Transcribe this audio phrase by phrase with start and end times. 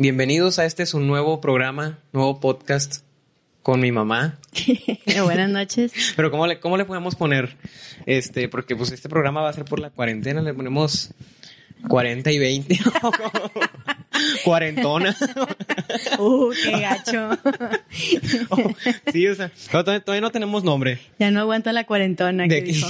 [0.00, 3.02] Bienvenidos a este su nuevo programa, nuevo podcast
[3.64, 4.38] con mi mamá.
[5.24, 5.92] Buenas noches.
[6.14, 7.56] Pero ¿cómo le, ¿cómo le podemos poner?
[8.06, 11.10] Este, porque pues este programa va a ser por la cuarentena, le ponemos
[11.88, 12.78] 40 y 20.
[14.44, 15.16] Cuarentona.
[16.18, 17.30] Uh, qué gacho.
[18.50, 18.74] Oh,
[19.12, 21.00] sí, o sea, todavía, todavía, no tenemos nombre.
[21.18, 22.88] Ya no aguanta la cuarentona que dijo.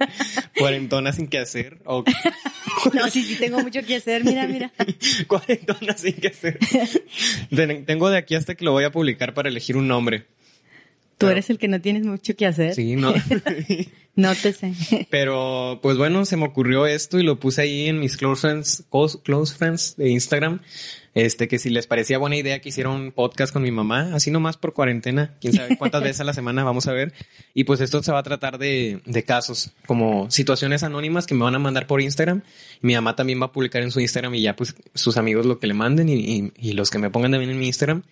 [0.58, 1.78] Cuarentona sin que hacer.
[1.84, 2.04] O...
[2.94, 4.24] No, sí, sí, tengo mucho que hacer.
[4.24, 4.72] Mira, mira.
[5.26, 6.58] Cuarentona sin que hacer.
[7.86, 10.26] Tengo de aquí hasta que lo voy a publicar para elegir un nombre.
[11.20, 12.74] Tú Pero, eres el que no tienes mucho que hacer.
[12.74, 13.12] Sí, no.
[14.16, 15.06] no te sé.
[15.10, 18.84] Pero, pues bueno, se me ocurrió esto y lo puse ahí en mis close friends,
[19.22, 20.60] close friends de Instagram.
[21.12, 24.30] Este, que si les parecía buena idea que hiciera un podcast con mi mamá, así
[24.30, 27.12] nomás por cuarentena, quién sabe cuántas veces a la semana vamos a ver.
[27.52, 31.44] Y pues esto se va a tratar de, de casos, como situaciones anónimas que me
[31.44, 32.40] van a mandar por Instagram.
[32.80, 35.58] Mi mamá también va a publicar en su Instagram y ya pues sus amigos lo
[35.58, 38.04] que le manden y, y, y los que me pongan también en mi Instagram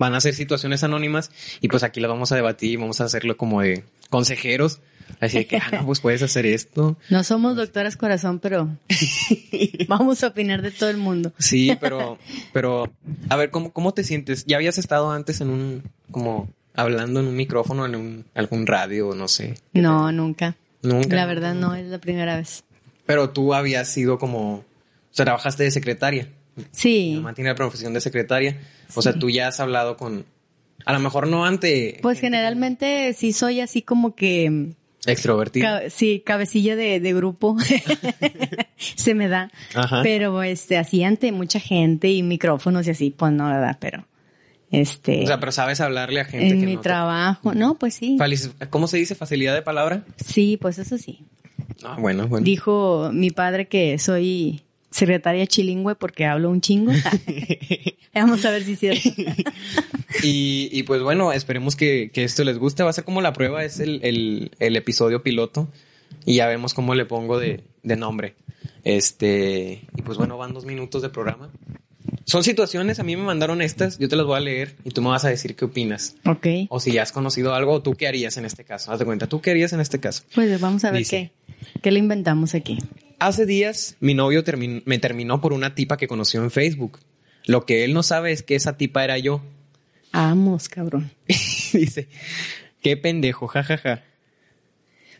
[0.00, 3.36] van a ser situaciones anónimas y pues aquí lo vamos a debatir vamos a hacerlo
[3.36, 4.80] como de consejeros.
[5.20, 6.96] Así que, ah, no, pues puedes hacer esto.
[7.10, 8.68] No somos doctoras corazón, pero
[9.88, 11.32] vamos a opinar de todo el mundo.
[11.38, 12.16] Sí, pero,
[12.52, 12.90] pero,
[13.28, 14.44] a ver, ¿cómo, cómo te sientes?
[14.46, 19.12] ¿Ya habías estado antes en un, como, hablando en un micrófono, en un, algún radio,
[19.14, 19.54] no sé?
[19.74, 20.56] No, nunca.
[20.82, 21.16] Nunca.
[21.16, 22.62] La verdad no, es la primera vez.
[23.04, 24.64] Pero tú habías sido como, o
[25.10, 26.28] sea, trabajaste de secretaria.
[26.70, 27.10] Sí.
[27.10, 28.58] Mi mamá tiene la profesión de secretaria.
[28.94, 30.24] O sea, tú ya has hablado con,
[30.84, 31.98] a lo mejor no ante...
[32.02, 34.72] Pues generalmente sí soy así como que...
[35.06, 35.82] Extrovertida.
[35.82, 37.56] Ca sí, cabecilla de, de grupo.
[38.76, 39.50] Se me da.
[39.74, 40.02] Ajá.
[40.02, 43.78] Pero este, así ante mucha gente y micrófonos y así, pues no, ¿verdad?
[43.80, 44.06] Pero,
[44.70, 45.22] este.
[45.24, 46.48] O sea, pero sabes hablarle a gente.
[46.48, 47.52] En que mi no trabajo.
[47.52, 47.58] Te...
[47.58, 48.18] No, pues sí.
[48.68, 49.14] ¿Cómo se dice?
[49.14, 50.04] ¿Facilidad de palabra?
[50.22, 51.24] Sí, pues eso sí.
[51.82, 52.44] Ah, bueno, bueno.
[52.44, 56.92] Dijo mi padre que soy secretaria chilingüe porque hablo un chingo.
[58.14, 59.08] Vamos a ver si es cierto.
[60.22, 62.82] y, y, pues bueno, esperemos que, que, esto les guste.
[62.82, 65.68] Va a ser como la prueba, es el, el, el episodio piloto.
[66.26, 68.34] Y ya vemos cómo le pongo de, de, nombre.
[68.84, 71.50] Este, y pues bueno, van dos minutos de programa.
[72.24, 75.02] Son situaciones, a mí me mandaron estas, yo te las voy a leer y tú
[75.02, 76.16] me vas a decir qué opinas.
[76.26, 76.46] Ok.
[76.68, 78.92] O si ya has conocido algo, o tú qué harías en este caso.
[78.92, 80.24] Haz de cuenta, ¿tú qué harías en este caso?
[80.34, 81.32] Pues vamos a ver Dice,
[81.72, 82.78] qué, qué le inventamos aquí.
[83.20, 86.98] Hace días mi novio termin me terminó por una tipa que conoció en Facebook.
[87.44, 89.42] Lo que él no sabe es que esa tipa era yo.
[90.10, 91.12] Vamos, cabrón.
[91.28, 92.08] Dice,
[92.82, 93.76] qué pendejo, jajaja.
[93.76, 94.04] Ja, ja.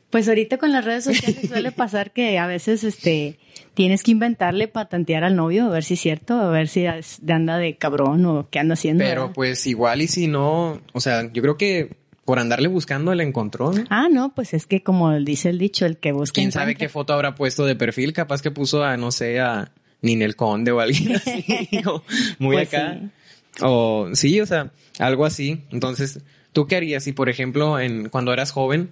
[0.08, 3.38] Pues ahorita con las redes sociales suele pasar que a veces este
[3.74, 6.86] tienes que inventarle para tantear al novio, a ver si es cierto, a ver si
[6.86, 9.04] anda de cabrón o qué anda haciendo.
[9.04, 9.34] Pero ¿verdad?
[9.34, 11.99] pues igual y si no, o sea, yo creo que
[12.30, 13.72] por andarle buscando le encontró.
[13.72, 13.82] ¿no?
[13.90, 16.34] Ah, no, pues es que como dice el dicho, el que busca.
[16.34, 18.12] ¿Quién sabe qué foto habrá puesto de perfil?
[18.12, 21.44] Capaz que puso a, no sé, a Ninel Conde o alguien así,
[21.84, 22.04] o
[22.38, 23.00] muy Pues acá.
[23.00, 23.10] sí.
[23.62, 24.70] O sí, o sea,
[25.00, 25.64] algo así.
[25.72, 26.20] Entonces,
[26.52, 28.90] ¿tú qué harías si, por ejemplo, en cuando eras joven,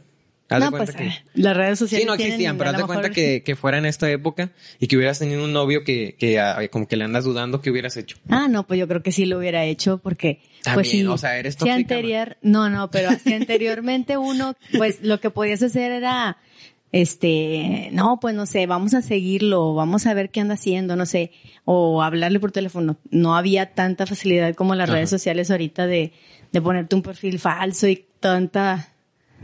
[0.51, 1.07] haz de No, cuenta pues que...
[1.09, 3.79] eh, las redes sociales Sí, no existían, pero haz de cuenta mejor- que, que fuera
[3.79, 4.51] en esta época
[4.81, 7.71] y que hubieras tenido un novio que, que ah, como que le andas dudando que
[7.71, 8.17] hubieras hecho.
[8.29, 11.07] Ah, no, pues yo creo que sí lo hubiera hecho porque pues También, sí.
[11.07, 15.31] o sea, eres si tóxica, anterior, no, no, pero si anteriormente uno, pues lo que
[15.31, 16.39] podías hacer era,
[16.93, 21.07] este, no, pues no sé, vamos a seguirlo, vamos a ver qué anda haciendo, no
[21.07, 21.31] sé,
[21.65, 22.97] o hablarle por teléfono.
[23.11, 24.97] No había tanta facilidad como las Ajá.
[24.97, 26.13] redes sociales ahorita de,
[26.53, 28.89] de ponerte un perfil falso y tanta,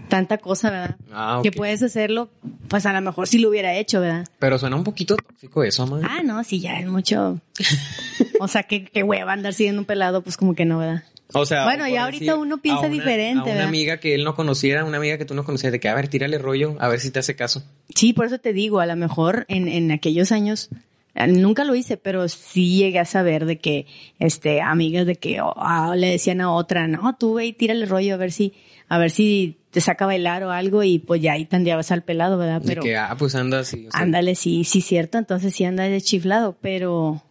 [0.09, 0.97] tanta cosa, ¿verdad?
[1.13, 1.57] Ah, Que ok.
[1.57, 2.31] puedes hacerlo,
[2.69, 4.27] pues a lo mejor sí lo hubiera hecho, ¿verdad?
[4.39, 6.03] Pero suena un poquito tóxico eso, man.
[6.05, 7.41] Ah, no, sí, ya es mucho.
[8.41, 11.05] O sea, que, que hueva andar siguiendo un pelado, pues como que no, ¿verdad?
[11.33, 13.69] O sea, Bueno, ya ahorita uno piensa a una- diferente, A una ¿verdad?
[13.69, 16.09] amiga que él no conociera, una amiga que tú no conocías, de que, a ver,
[16.09, 17.65] tírale rollo, a ver si te hace caso.
[17.95, 20.69] Sí, por eso te digo, a lo mejor en, en aquellos años,
[21.15, 23.87] eh, nunca lo hice, pero sí llegué a saber de que,
[24.19, 27.87] este, amigas de que oh, ah, le decían a otra, no, tú ve y tírale
[27.87, 28.53] rollo a ver si,
[28.89, 32.03] a ver si te saca a bailar o algo y pues ya ahí tandeabas al
[32.03, 32.63] pelado, ¿verdad?
[32.65, 33.87] Pero de que, ah, pues anda así.
[33.89, 37.23] o sea, ándale, sí, sí, cierto, entonces sí anda de chiflado, pero,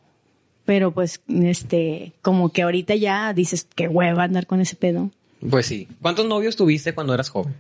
[0.66, 5.10] pero pues, este, como que ahorita ya dices, qué hueva andar con ese pedo.
[5.50, 5.88] Pues sí.
[6.02, 7.54] ¿Cuántos novios tuviste cuando eras joven?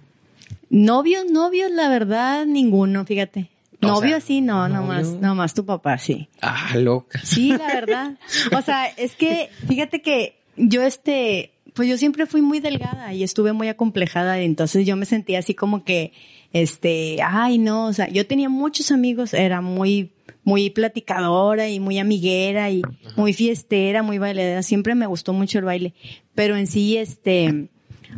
[0.69, 3.49] Novios, novios, la verdad, ninguno, fíjate.
[3.81, 4.81] O Novio sea, sí, no, novio.
[4.81, 6.29] nomás, nomás tu papá, sí.
[6.41, 7.19] Ah, loca.
[7.23, 8.17] Sí, la verdad.
[8.57, 13.23] O sea, es que, fíjate que yo este, pues yo siempre fui muy delgada y
[13.23, 16.13] estuve muy acomplejada, entonces yo me sentía así como que,
[16.51, 20.11] este, ay no, o sea, yo tenía muchos amigos, era muy,
[20.43, 22.83] muy platicadora y muy amiguera y
[23.15, 25.93] muy fiestera, muy bailadera, siempre me gustó mucho el baile,
[26.35, 27.69] pero en sí, este,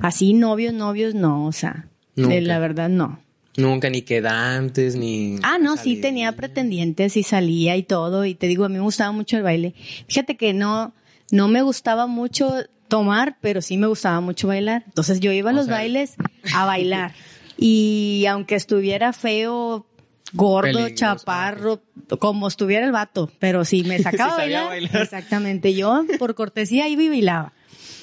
[0.02, 2.40] así novios, novios, no, o sea, Nunca.
[2.42, 3.20] la verdad no.
[3.58, 5.38] Nunca ni quedantes, ni...
[5.42, 8.26] Ah, no, sí tenía pretendientes y salía y todo.
[8.26, 9.74] Y te digo, a mí me gustaba mucho el baile.
[10.10, 10.94] Fíjate que no,
[11.32, 12.54] no me gustaba mucho
[12.88, 14.84] tomar, pero sí me gustaba mucho bailar.
[14.86, 16.16] Entonces yo iba a O los sea- bailes
[16.54, 17.14] a bailar.
[17.58, 19.86] Y aunque estuviera feo,
[20.34, 21.82] gordo, chaparro,
[22.20, 25.02] como estuviera el vato, pero si me sacaba bailar, bailar.
[25.02, 27.54] exactamente, yo por cortesía iba y bailaba.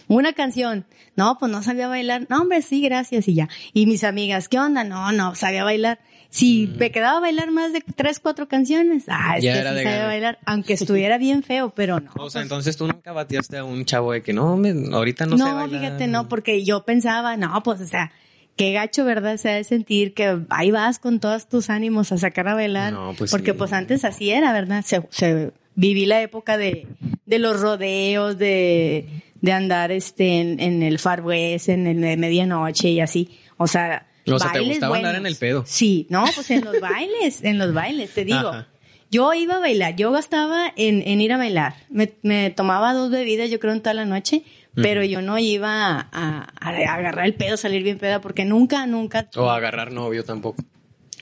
[0.09, 0.85] Una canción.
[1.15, 2.27] No, pues no sabía bailar.
[2.31, 3.49] No, hombre, sí, gracias y ya.
[3.75, 4.83] Y mis amigas, ¿qué onda?
[4.85, 6.01] No, no, sabía bailar.
[6.33, 9.45] Si me quedaba a bailar más de tres, cuatro canciones, ah, es Mm.
[9.45, 12.11] Ya que era sí de sabía bailar, aunque estuviera bien feo, pero no.
[12.17, 15.27] O sea, pues, entonces tú nunca bateaste a un chavo de que no, me, ahorita
[15.27, 15.81] no, no, sé bailar.
[15.83, 18.13] fíjate, no, porque yo pensaba, no, pues, o sea,
[18.57, 19.37] qué gacho, ¿verdad?
[19.37, 22.95] Se ha de sentir que ahí vas con todos tus ánimos a sacar a bailar.
[22.95, 23.59] No, pues porque sí.
[23.59, 24.83] pues antes así era, ¿verdad?
[24.87, 26.87] Se, se viví la época de,
[27.27, 29.07] de los rodeos, de,
[29.43, 33.39] de andar este en, en el Far West, en el de medianoche y así.
[33.59, 35.27] O sea, O sea, ¿te bailes gustaba andar buenos.
[35.27, 35.65] en el pedo?
[35.67, 38.49] Sí, no, pues en los bailes, en los bailes, te digo.
[38.49, 38.69] Ajá.
[39.11, 41.75] Yo iba a bailar, yo gastaba en, en ir a bailar.
[41.91, 44.43] Me, me tomaba dos bebidas, yo creo, en toda la noche,
[44.75, 48.87] pero yo no iba a, a- a agarrar el pedo, salir bien peda, porque nunca,
[48.87, 49.29] nunca.
[49.37, 50.65] O agarrar novio tampoco.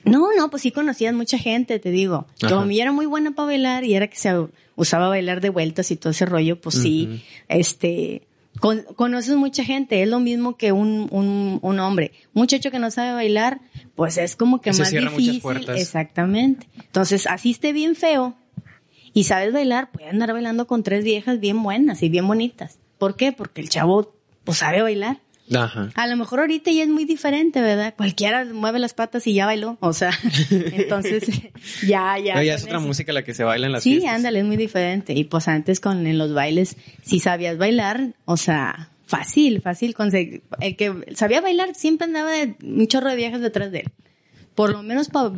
[0.05, 2.26] No, no, pues sí conocías mucha gente, te digo.
[2.43, 2.49] Ajá.
[2.49, 4.31] Yo era muy buena para bailar y era que se
[4.76, 8.23] usaba bailar de vueltas y todo ese rollo, pues sí, este,
[8.58, 12.12] con- conoces mucha gente, es lo mismo que un, un, un hombre.
[12.35, 13.61] Un muchacho que no sabe bailar,
[13.94, 15.41] pues es como que Se más difícil.
[15.41, 15.81] puertas.
[15.81, 16.69] Exactamente.
[16.76, 18.35] Entonces, así esté bien feo
[19.12, 22.79] y sabes bailar, puede andar bailando con tres viejas bien buenas y bien bonitas.
[22.99, 23.32] ¿Por qué?
[23.32, 24.14] Porque el chavo,
[24.44, 25.19] pues sabe bailar.
[25.55, 25.91] Ajá.
[25.94, 27.94] A lo mejor ahorita ya es muy diferente, ¿verdad?
[27.97, 29.76] Cualquiera mueve las patas y ya bailó.
[29.81, 30.11] O sea,
[30.50, 31.29] entonces
[31.87, 32.35] ya, ya.
[32.35, 32.87] Pero ya es otra eso.
[32.87, 34.14] música la que se baila en las Sí, fiestas.
[34.14, 35.12] ándale, es muy diferente.
[35.12, 40.43] Y pues antes con en los bailes, si sabías bailar, o sea, fácil, fácil conseguir.
[40.61, 43.91] El que sabía bailar siempre andaba de un chorro de viejas detrás de él.
[44.55, 45.29] Por lo menos para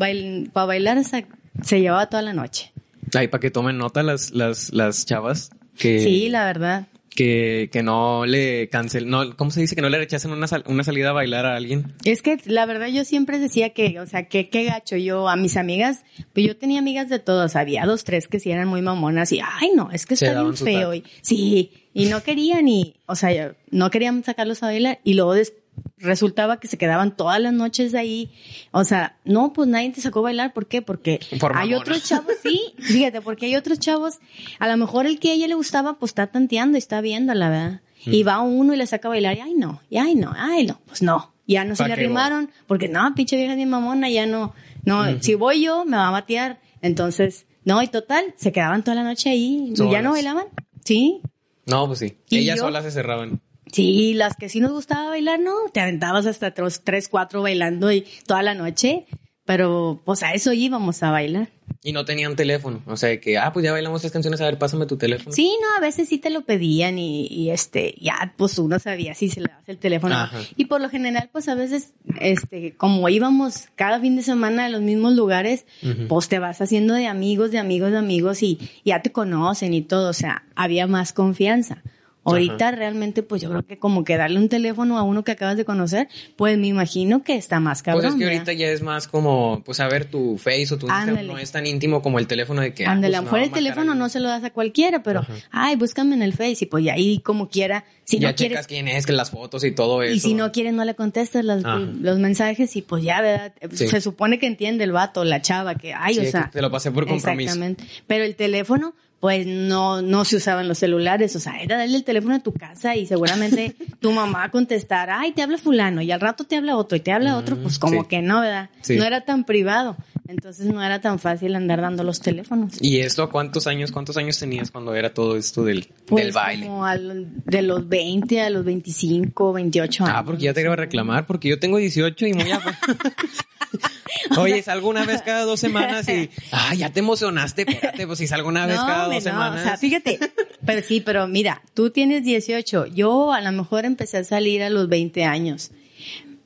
[0.66, 1.26] bailar se,
[1.62, 2.72] se llevaba toda la noche.
[3.14, 6.86] Ahí para que tomen nota las, las, las chavas que, Sí, la verdad.
[7.14, 9.74] Que, que no le cancel, no, ¿cómo se dice?
[9.76, 11.92] Que no le rechacen una, sal- una salida a bailar a alguien.
[12.04, 14.96] Es que la verdad yo siempre decía que, o sea, que qué gacho.
[14.96, 18.50] Yo a mis amigas, pues yo tenía amigas de todos, había dos, tres que sí
[18.50, 22.22] eran muy mamonas y, ay no, es que está bien feo y sí, y no
[22.22, 25.00] querían y, o sea, no querían sacarlos a bailar.
[25.04, 25.52] Y luego des-
[25.98, 28.32] resultaba que se quedaban todas las noches ahí,
[28.72, 30.82] o sea, no, pues nadie te sacó a bailar, ¿por qué?
[30.82, 34.18] Porque Por hay otros chavos, sí, fíjate, porque hay otros chavos,
[34.58, 37.32] a lo mejor el que a ella le gustaba, pues está tanteando y está viendo,
[37.34, 37.80] la verdad.
[38.04, 38.12] Mm.
[38.14, 40.66] Y va uno y le saca a bailar y ay no, y ay no, ay
[40.66, 41.32] no, pues no.
[41.46, 42.04] Ya no se ¿Pa' le voy?
[42.04, 44.54] arrimaron, porque no, pinche vieja de mamona, ya no,
[44.84, 46.60] no, si voy yo, me va a batear.
[46.82, 50.46] Entonces, no, y total, se quedaban toda la noche ahí, y ya no bailaban.
[50.84, 51.20] Sí,
[51.66, 52.18] No, pues sí.
[52.28, 52.62] ¿Y Ellas yo?
[52.64, 53.40] solas se cerraban.
[53.72, 57.90] Sí, las que sí nos gustaba bailar, no, te aventabas hasta tres, tres, cuatro bailando
[57.90, 59.06] y toda la noche,
[59.44, 61.48] pero pues a eso íbamos a bailar.
[61.84, 62.80] Y no tenían teléfono.
[62.86, 65.34] O sea, que, ah, pues ya bailamos tres canciones, a ver, pásame tu teléfono.
[65.34, 69.14] Sí, no, a veces sí te lo pedían y, y, este, ya pues uno sabía
[69.14, 70.14] si se le das el teléfono.
[70.14, 70.38] Ajá.
[70.56, 74.68] Y por lo general, pues a veces, este, como íbamos cada fin de semana a
[74.68, 75.66] los mismos lugares,
[76.08, 79.82] pues te vas haciendo de amigos, de amigos, de amigos y ya te conocen y
[79.82, 81.82] todo, o sea, había más confianza.
[82.24, 85.56] Ahorita realmente, pues yo creo que como que darle un teléfono a uno que acabas
[85.56, 88.02] de conocer, pues me imagino que está más cabrón.
[88.02, 90.86] Pues es que ahorita ya es más como, pues a ver tu face o tu
[90.86, 92.86] Instagram no es tan íntimo como el teléfono de que.
[92.86, 94.44] ah, Ándale, pues, a lo me mejor va a el teléfono no se lo das
[94.44, 95.32] a cualquiera, pero, Ajá.
[95.50, 98.66] ay, búscame en el Face y pues ahí como quiera, si ya no quieres, checas
[98.68, 100.14] quién es, que las fotos y todo eso.
[100.14, 103.52] y si no quieres no le contestas las- los mensajes y pues ya, ¿verdad?
[103.72, 103.88] Sí.
[103.88, 106.50] Se supone que entiende el vato, la chava, que, ay, Sí, o sea.
[106.52, 107.50] te lo pasé por compromiso.
[107.54, 107.84] Exactamente.
[108.06, 112.02] Pero el teléfono, pues no, no se usaban los celulares, o sea, era darle el
[112.02, 116.02] teléfono a tu casa y seguramente tu mamá va a contestar, ay, te habla fulano,
[116.02, 118.08] y al rato te habla otro, y te habla otro, pues como sí.
[118.08, 118.70] que no, ¿verdad?
[118.80, 118.96] Sí.
[118.96, 122.72] No era tan privado, entonces no era tan fácil andar dando los teléfonos.
[122.80, 126.32] ¿Y esto a cuántos años, cuántos años tenías cuando era todo esto del, Pues del
[126.32, 126.66] baile?
[126.66, 130.16] como al- de los 20 a los 25, 28 años.
[130.18, 132.60] Ah, porque ya te iba a reclamar, porque yo tengo 18 y muy a...
[134.38, 138.26] Oye, salgo una vez cada dos semanas y, ah, ya te emocionaste, espérate, pues si
[138.26, 139.60] salgo una vez cada hombre, dos no, semanas.
[139.60, 140.18] O sea, fíjate,
[140.64, 144.70] pero sí, pero mira, tú tienes 18, yo a lo mejor empecé a salir a
[144.70, 145.70] los 20 años.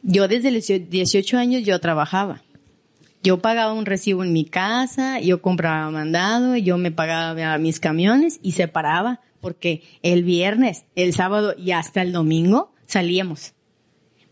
[0.02, 2.42] Yo desde los 18 años yo trabajaba.
[3.22, 8.38] Yo pagaba un recibo en mi casa, yo compraba mandado, yo me pagaba mis camiones
[8.40, 13.54] y se paraba porque el viernes, el sábado y hasta el domingo salíamos.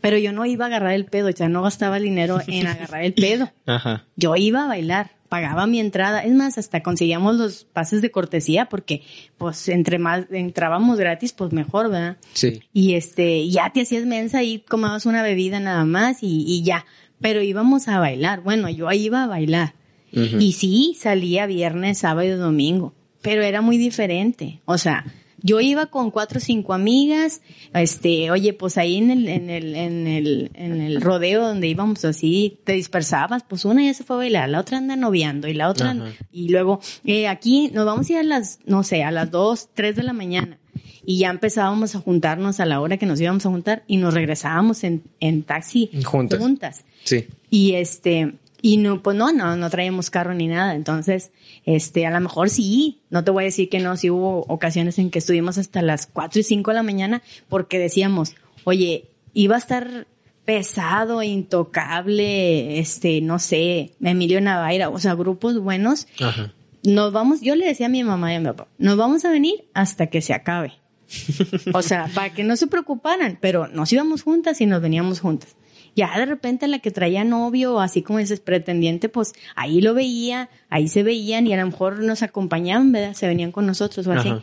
[0.01, 3.05] Pero yo no iba a agarrar el pedo, ya no gastaba el dinero en agarrar
[3.05, 3.51] el pedo.
[3.67, 4.05] Ajá.
[4.17, 6.21] Yo iba a bailar, pagaba mi entrada.
[6.21, 9.03] Es más, hasta conseguíamos los pases de cortesía porque,
[9.37, 12.19] pues, entre más entrábamos gratis, pues mejor, ¿verdad?
[12.35, 12.63] Sí.
[12.73, 16.87] Y este, ya te hacías mensa y comabas una bebida nada más y, y ya.
[17.21, 18.43] Pero íbamos a bailar.
[18.43, 19.75] Bueno, yo iba a bailar.
[20.13, 22.95] Y sí, salía viernes, sábado y domingo.
[23.21, 24.61] Pero era muy diferente.
[24.67, 25.05] O sea,
[25.45, 27.43] yo iba con cuatro o cinco amigas,
[27.75, 32.05] este, oye, pues ahí en el, en el, en el, en el rodeo donde íbamos
[32.07, 35.53] así, te dispersabas, pues una ya se fue a bailar, la otra anda noviando y
[35.53, 36.07] la otra, Ajá.
[36.33, 39.69] y luego, eh, aquí nos vamos a ir a las, no sé, a las dos,
[39.75, 40.59] tres de la mañana.
[41.07, 44.15] Y ya empezábamos a juntarnos a la hora que nos íbamos a juntar y nos
[44.15, 46.39] regresábamos en, en taxi Juntas.
[46.41, 46.85] juntas.
[47.05, 47.27] Sí.
[47.51, 50.75] Y este, y no, pues no, no, no traíamos carro ni nada.
[50.75, 51.33] Entonces,
[51.67, 54.99] este, a lo mejor sí, no te voy a decir que no, sí hubo ocasiones
[54.99, 59.57] en que estuvimos hasta las 4 y 5 de la mañana porque decíamos, oye, iba
[59.57, 60.07] a estar
[60.47, 66.09] pesado, intocable, este, no sé, Emilio Navaira, o sea, grupos buenos.
[66.19, 66.55] Ajá.
[66.85, 69.31] Nos vamos, yo le decía a mi mamá y a mi papá, nos vamos a
[69.31, 70.73] venir hasta que se acabe.
[71.75, 75.55] O sea, para que no se preocuparan, pero nos íbamos juntas y nos veníamos juntas.
[75.97, 80.49] Ya de repente la que traía novio, así como ese pretendiente, pues ahí lo veía,
[80.69, 83.15] ahí se veían y a lo mejor nos acompañaban, ¿verdad?
[83.15, 84.29] Se venían con nosotros o así.
[84.29, 84.43] Ajá.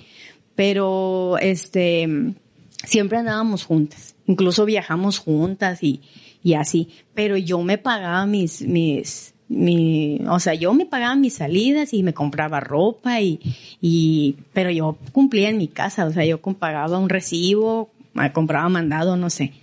[0.55, 2.07] Pero, este,
[2.83, 4.15] siempre andábamos juntas.
[4.27, 6.01] Incluso viajamos juntas y,
[6.43, 6.89] y así.
[7.13, 12.03] Pero yo me pagaba mis, mis, mi, o sea, yo me pagaba mis salidas y
[12.03, 13.39] me compraba ropa y,
[13.81, 18.69] y, pero yo cumplía en mi casa, o sea, yo pagaba un recibo, me compraba
[18.69, 19.53] mandado, no sé.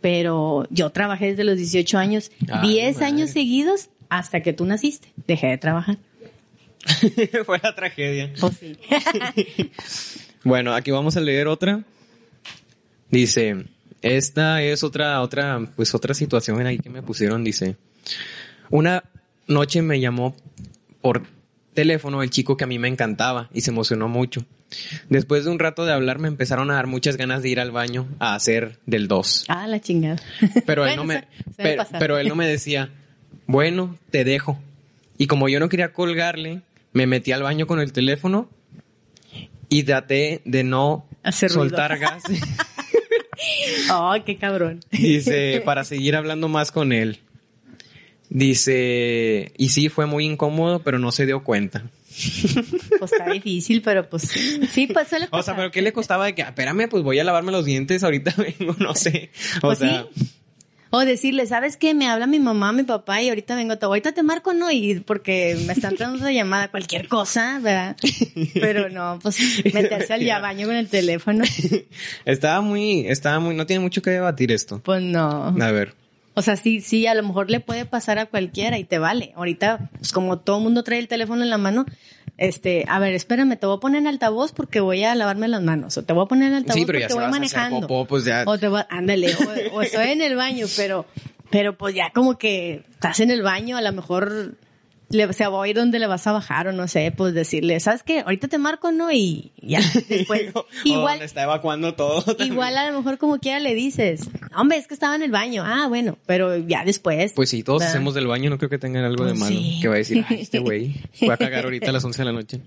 [0.00, 3.06] Pero yo trabajé desde los 18 años, Ay, 10 madre.
[3.06, 5.08] años seguidos hasta que tú naciste.
[5.26, 5.98] Dejé de trabajar.
[7.46, 8.32] Fue la tragedia.
[8.58, 8.76] Sí.
[10.44, 11.82] Bueno, aquí vamos a leer otra.
[13.10, 13.64] Dice,
[14.02, 17.42] esta es otra, otra, pues otra situación ahí que me pusieron.
[17.44, 17.76] Dice,
[18.68, 19.04] una
[19.46, 20.36] noche me llamó
[21.00, 21.22] por
[21.72, 24.44] teléfono el chico que a mí me encantaba y se emocionó mucho.
[25.08, 27.70] Después de un rato de hablar me empezaron a dar muchas ganas de ir al
[27.70, 29.46] baño a hacer del 2.
[29.48, 30.16] Ah, la chingada.
[30.66, 31.14] Pero él Bueno, no me,
[31.56, 32.90] se- pero, él no me decía,
[33.46, 34.58] bueno, te dejo.
[35.18, 36.62] Y como yo no quería colgarle,
[36.92, 38.48] me metí al baño con el teléfono
[39.68, 42.22] y traté de no Hacer soltar gas.
[43.90, 44.80] Oh, qué cabrón.
[44.90, 47.18] Dice, para seguir hablando más con él.
[48.30, 51.82] Dice, y sí, fue muy incómodo, pero no se dio cuenta.
[52.98, 54.22] Pues está difícil, pero pues
[54.70, 55.44] sí, pues suele O pasar.
[55.44, 58.02] sea, pero ¿qué le costaba de que, "Ah, espérame, pues voy a lavarme los dientes,
[58.04, 59.30] ahorita vengo, no sé.
[59.58, 60.30] O Pues sea, sí.
[60.90, 61.92] O decirle, ¿sabes qué?
[61.92, 64.70] Me habla mi mamá, mi papá y ahorita vengo, te- ahorita te marco, ¿no?
[64.70, 67.96] Y porque me están dando una llamada, cualquier cosa, ¿verdad?
[68.54, 69.36] Pero no, pues
[69.74, 71.42] meterse al ya baño con el teléfono,
[72.24, 74.80] estaba muy, estaba muy, no tiene mucho que debatir esto.
[74.84, 75.46] pues no.
[75.60, 75.94] A ver.
[76.34, 79.32] O sea, sí, sí, a lo mejor le puede pasar a cualquiera y te vale.
[79.36, 81.86] Ahorita, pues como todo el mundo trae el teléfono en la mano,
[82.38, 85.62] este, a ver, espérame, te voy a poner en altavoz porque voy a lavarme las
[85.62, 85.96] manos.
[85.96, 87.80] O te voy a poner en altavoz Sí, pero ya porque voy manejando.
[87.82, 88.42] popó, pues ya.
[88.46, 91.06] O te va, ándale, o, o estoy en el baño, pero,
[91.50, 94.56] pero pues ya como que estás en el baño, a lo mejor
[95.14, 97.78] le, se va a ir donde le vas a bajar o no sé, pues decirle,
[97.80, 98.20] ¿sabes qué?
[98.20, 99.10] Ahorita te marco, ¿no?
[99.12, 102.22] Y ya, después, O igual, está evacuando todo.
[102.22, 102.52] también.
[102.52, 104.22] igual a lo mejor como quiera le dices,
[104.56, 107.32] hombre, es que estaba en el baño, ah, bueno, pero ya después.
[107.34, 107.94] Pues sí, todos ¿verdad?
[107.94, 109.56] hacemos del baño, no creo que tengan algo de Pues malo.
[109.56, 109.78] sí.
[109.80, 112.24] Que va a decir, ay, este güey voy a cagar ahorita a las 11 de
[112.24, 112.60] la noche.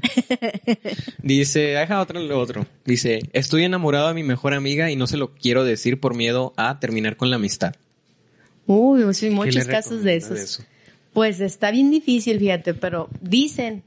[1.22, 2.66] Dice, deja otro, lo otro.
[2.86, 6.54] Dice, estoy enamorado de mi mejor amiga y no se lo quiero decir por miedo
[6.58, 7.76] a terminar con la amistad.
[8.66, 10.40] Uy, sí, ¿Qué muchos casos de esos.
[10.40, 10.64] eso?
[11.18, 13.82] Pues está bien difícil, fíjate, pero dicen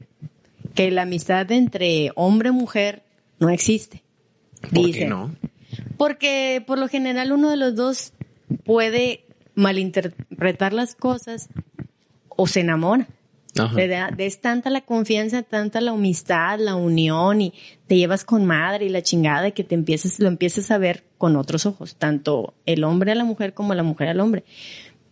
[0.75, 3.03] que la amistad entre hombre y mujer
[3.39, 4.03] no existe.
[4.59, 5.09] ¿Por qué Dicen.
[5.09, 5.33] no?
[5.95, 8.11] Porque por lo general uno de los dos
[8.65, 9.23] puede
[9.55, 11.47] malinterpretar las cosas
[12.27, 13.07] o se enamora.
[13.57, 13.75] Ajá.
[13.77, 17.53] Te da- es tanta la confianza, tanta la amistad, la unión y
[17.87, 21.37] te llevas con madre y la chingada que te empiezas, lo empiezas a ver con
[21.37, 24.43] otros ojos, tanto el hombre a la mujer como la mujer al hombre.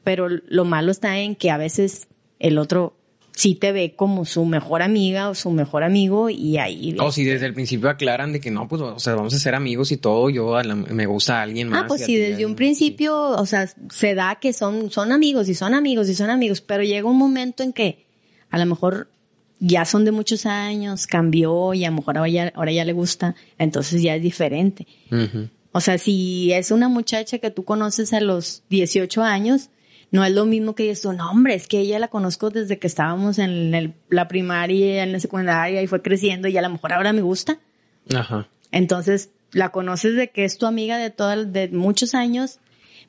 [0.04, 2.08] Pero lo malo está en que a veces
[2.40, 2.96] el otro
[3.34, 6.96] sí te ve como su mejor amiga o su mejor amigo y ahí...
[7.00, 9.56] O si desde el principio aclaran de que no, pues, o sea, vamos a ser
[9.56, 11.84] amigos y todo, yo a la- me gusta a alguien más.
[11.84, 15.56] Ah, pues sí, desde un principio, o sea, se da que son, son amigos y
[15.56, 18.06] son amigos y son amigos, pero llega un momento en que
[18.50, 19.10] a lo mejor
[19.62, 22.94] ya son de muchos años, cambió y a lo mejor ahora ya, ahora ya le
[22.94, 24.86] gusta, entonces ya es diferente.
[25.72, 29.70] O sea, si es una muchacha que tú conoces a los 18 años,
[30.12, 32.88] no es lo mismo que dices, no, hombre, es que ella la conozco desde que
[32.88, 36.94] estábamos en el- la primaria, en la secundaria y fue creciendo y a lo mejor
[36.94, 37.60] ahora me gusta.
[38.14, 38.48] Ajá.
[38.72, 42.60] Entonces, la conoces de que es tu amiga de toda, de muchos años,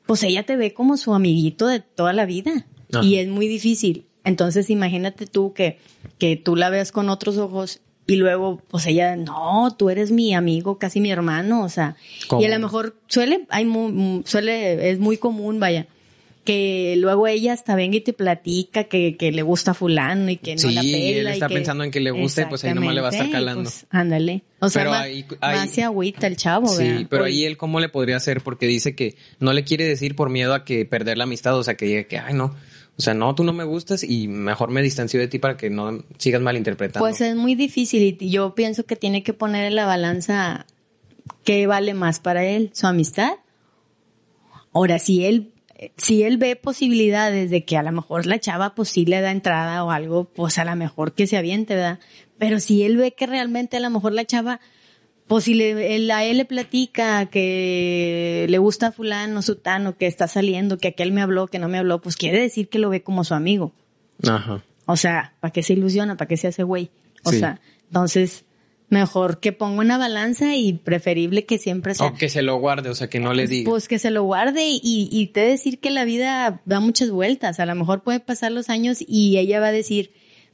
[0.05, 2.65] pues ella te ve como su amiguito de toda la vida.
[2.93, 3.03] Ajá.
[3.05, 4.05] Y es muy difícil.
[4.23, 5.79] Entonces, imagínate tú que,
[6.19, 10.33] que tú la veas con otros ojos y luego, pues ella, no, tú eres mi
[10.33, 11.95] amigo, casi mi hermano, o sea,
[12.27, 12.41] ¿Cómo?
[12.41, 13.65] y a lo mejor suele, hay
[14.25, 15.87] suele, es muy común, vaya,
[16.43, 20.37] que luego ella hasta venga y te platica que, que le gusta a fulano y
[20.37, 20.97] que no Sí, la pela.
[20.97, 23.11] él está que- pensando en que le gusta y, pues, ahí nomás le va a
[23.11, 23.63] estar calando.
[23.63, 24.43] pues, ándale.
[24.59, 26.97] O sea, Pero ahí- ahí- más se agüita el chavo, ¿verdad?
[26.99, 29.85] Sí, pero Oye, ahí él cómo le podría hacer porque dice que no le quiere
[29.85, 32.55] decir por miedo a que perder la amistad, o sea, que diga que, ay, no,
[32.97, 35.69] o sea, no, tú no me gustas y mejor me distancio de ti para que
[35.69, 37.05] no sigas malinterpretando.
[37.05, 40.65] Pues es muy difícil y yo pienso que tiene que poner en la balanza
[41.43, 43.33] qué vale más para él, su amistad.
[44.73, 45.50] Ahora, si él,
[45.97, 49.31] si él ve posibilidades de que a lo mejor la chava pues sí le da
[49.31, 51.99] entrada o algo, pues a lo mejor que se aviente, ¿verdad?
[52.37, 54.59] Pero si él ve que realmente a lo mejor la chava,
[55.27, 60.07] pues si le, él, a él le platica que le gusta a fulano, sutano, que
[60.07, 62.89] está saliendo, que aquel me habló, que no me habló, pues quiere decir que lo
[62.89, 63.71] ve como su amigo.
[64.27, 64.63] Ajá.
[64.85, 66.17] O sea, ¿para qué se ilusiona?
[66.17, 66.91] ¿Para qué se hace güey?
[67.23, 67.39] O Sí.
[67.39, 68.43] sea, entonces,
[68.91, 72.07] mejor que ponga una balanza y preferible que siempre sea.
[72.07, 73.69] O que se lo guarde, o sea, que no le diga.
[73.69, 77.59] Pues que se lo guarde y, y te decir que la vida da muchas vueltas.
[77.59, 80.11] A lo mejor puede pasar los años y ella va a decir,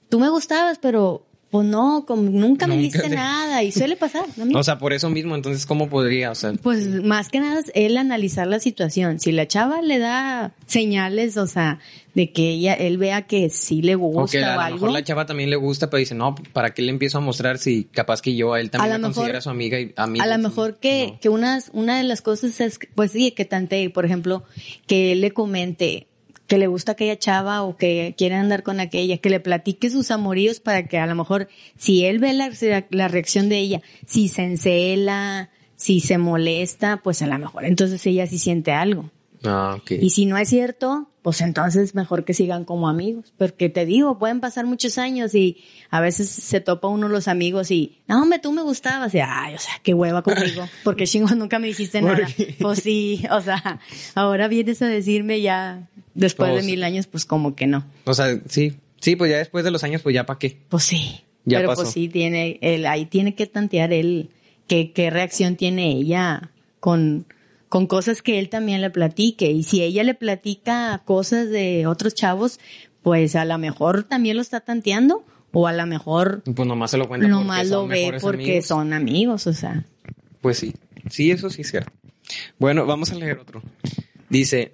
[0.08, 3.64] tú me gustabas, pero pues no, como nunca me Nunca diste te- nada.
[3.64, 4.26] Y suele pasar.
[4.36, 4.60] ¿no?
[4.60, 6.32] o sea, por eso mismo, entonces, ¿cómo podría?
[6.32, 9.20] O sea, Pues más que nada es él analizar la situación.
[9.20, 11.80] Si la chava le da señales, o sea,
[12.14, 14.76] de que ella, él vea que sí le gusta o que a lo algo.
[14.78, 17.58] mejor la chava también le gusta, pero dice, no, ¿para qué le empiezo a mostrar
[17.60, 19.94] si capaz que yo a él también A me lo mejor- considera su amiga y
[19.96, 20.20] a mí?
[20.20, 23.90] A lo mejor que, que unas, una de las cosas es, pues sí, que tante,
[23.90, 24.44] por ejemplo,
[24.88, 26.08] que él le comente
[26.48, 30.12] que le gusta aquella chava o que quiere andar con aquella, que le platique sus
[30.12, 32.50] amoríos para que a lo mejor, si él ve la,
[32.90, 38.06] la reacción de ella, si se encela, si se molesta, pues a lo mejor entonces
[38.06, 39.12] ella sí siente algo.
[39.44, 39.92] Ah, ok.
[40.02, 43.34] Y si no es cierto, pues entonces mejor que sigan como amigos.
[43.38, 45.58] Porque te digo, pueden pasar muchos años y
[45.90, 49.14] a veces se topa uno los amigos y, no, hombre, tú me gustabas.
[49.14, 50.68] Y, ay, o sea, qué hueva conmigo.
[50.84, 52.28] Porque chingón nunca me dijiste ¿Por nada.
[52.60, 53.80] Pues sí, o sea,
[54.16, 57.86] ahora vienes a decirme ya, después de Pues- mil años, pues como que no.
[58.06, 58.78] O sea, sí.
[59.00, 60.58] Sí, pues ya después de los años, pues ya para qué.
[60.70, 61.22] Pues sí.
[61.46, 61.84] Ya Pero pasó.
[61.84, 64.32] pues sí, tiene, él, ahí tiene que tantear él,
[64.68, 67.26] qué, qué reacción tiene ella con,
[67.70, 69.52] con cosas que él también le platique.
[69.52, 72.60] Y si ella le platica cosas de otros chavos,
[73.02, 76.98] pues a lo mejor también lo está tanteando, o a lo mejor Pues nomás se
[76.98, 78.66] lo cuenta nomás lo ve porque amigos.
[78.66, 79.86] son amigos, o sea.
[80.42, 80.76] Pues sí,
[81.10, 81.92] sí, eso sí es cierto.
[82.60, 83.62] Bueno, vamos a leer otro.
[84.30, 84.74] Dice,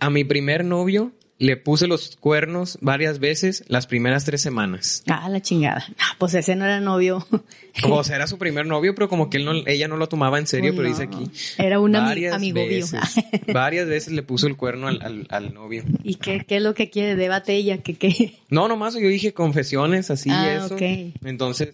[0.00, 5.02] a mi primer novio le puse los cuernos varias veces las primeras tres semanas.
[5.08, 5.84] Ah, la chingada.
[5.98, 7.26] Ah, pues ese no era novio.
[7.84, 10.38] O sea, era su primer novio, pero como que él no, ella no lo tomaba
[10.38, 10.88] en serio, pero no.
[10.90, 11.24] dice aquí.
[11.56, 12.68] Era un ami- varias amigovio.
[12.68, 13.00] veces,
[13.52, 15.82] varias veces le puso el cuerno al, al- al novio.
[16.04, 17.16] ¿Y qué, qué es lo que quiere?
[17.16, 18.34] Debate ella, que qué.
[18.50, 20.74] No, nomás yo dije confesiones, así Ah, eso.
[20.74, 20.82] ok.
[21.24, 21.70] Entonces,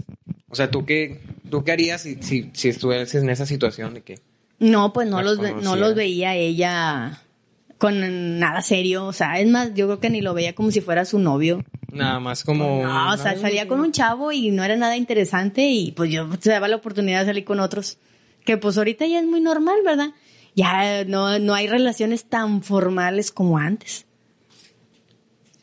[0.49, 4.03] o sea, ¿tú qué, tú qué harías si, si, si estuvieras en esa situación de
[4.03, 4.21] que...
[4.61, 7.21] No, pues no los, ve- no los veía ella
[7.79, 9.07] con nada serio.
[9.07, 11.65] O sea, es más, yo creo que ni lo veía como si fuera su novio.
[11.91, 12.83] Nada más como...
[12.83, 16.29] No, o sea, salía con un chavo y no era nada interesante y pues yo
[16.41, 17.99] se daba la oportunidad de salir con otros.
[18.45, 20.11] Que pues ahorita ya es muy normal, ¿verdad?
[20.55, 24.08] Ya no, no hay relaciones tan formales como antes.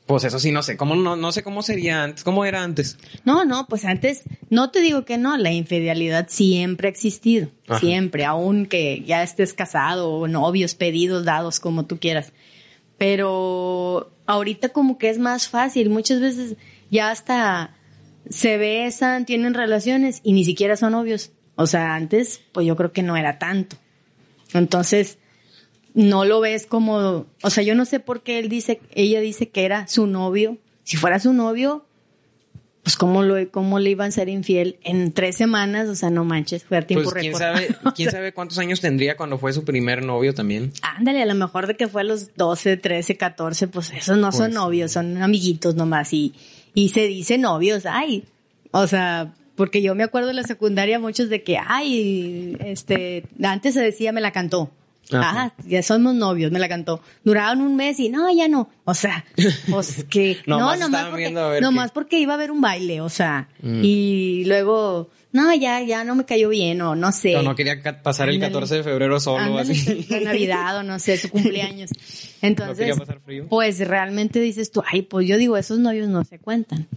[0.05, 0.77] Pues eso sí, no sé.
[0.77, 2.23] ¿Cómo, no, no sé cómo sería antes.
[2.23, 2.97] ¿Cómo era antes?
[3.23, 7.79] No, no, pues antes, no te digo que no, la infidelidad siempre ha existido, Ajá.
[7.79, 12.33] siempre, aun que ya estés casado o novios, pedidos, dados, como tú quieras.
[12.97, 16.55] Pero ahorita como que es más fácil, muchas veces
[16.91, 17.75] ya hasta
[18.29, 21.31] se besan, tienen relaciones y ni siquiera son novios.
[21.55, 23.77] O sea, antes, pues yo creo que no era tanto.
[24.53, 25.17] Entonces,
[25.95, 29.49] no lo ves como, o sea, yo no sé por qué él dice, ella dice
[29.49, 30.57] que era su novio.
[30.83, 31.85] Si fuera su novio,
[32.83, 36.25] pues cómo lo, cómo le iban a ser infiel en tres semanas, o sea, no
[36.25, 39.63] manches, fue a tiempo Pues quién sabe, quién sabe cuántos años tendría cuando fue su
[39.63, 40.71] primer novio también.
[40.83, 44.31] Ándale, a lo mejor de que fue a los 12, 13, 14, pues esos no
[44.31, 46.35] son Pues, novios, son amiguitos nomás y,
[46.75, 48.25] y se dice novios, ay,
[48.71, 53.73] o sea, porque yo me acuerdo de la secundaria muchos de que, ay, este, antes
[53.73, 54.69] se decía me la cantó,
[55.13, 57.01] Ah, ya somos novios, me la cantó.
[57.23, 58.69] Duraron un mes y no, ya no.
[58.85, 59.23] O sea,
[59.69, 61.93] pues que no, Nomás porque, ver nomás qué.
[61.93, 63.81] porque iba a haber un baile, o sea, Mm.
[63.83, 67.35] y luego, no, ya, ya no me cayó bien, o no sé.
[67.37, 68.51] O no quería pasar el Ándale.
[68.53, 70.07] 14 de febrero solo, Ándale, así.
[70.23, 71.91] Navidad o no sé, su cumpleaños.
[72.41, 73.47] Entonces, quería pasar frío.
[73.49, 76.87] pues realmente dices tú, ay, pues yo digo, esos novios no se cuentan.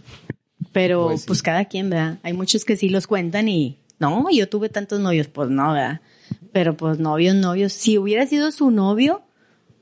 [0.71, 2.19] Pero Pues pues, cada quien, ¿verdad?
[2.23, 6.01] Hay muchos que sí los cuentan y, no, yo tuve tantos novios, pues no, ¿verdad?
[6.51, 7.73] Pero pues novios, novios.
[7.73, 9.21] Si hubiera sido su novio,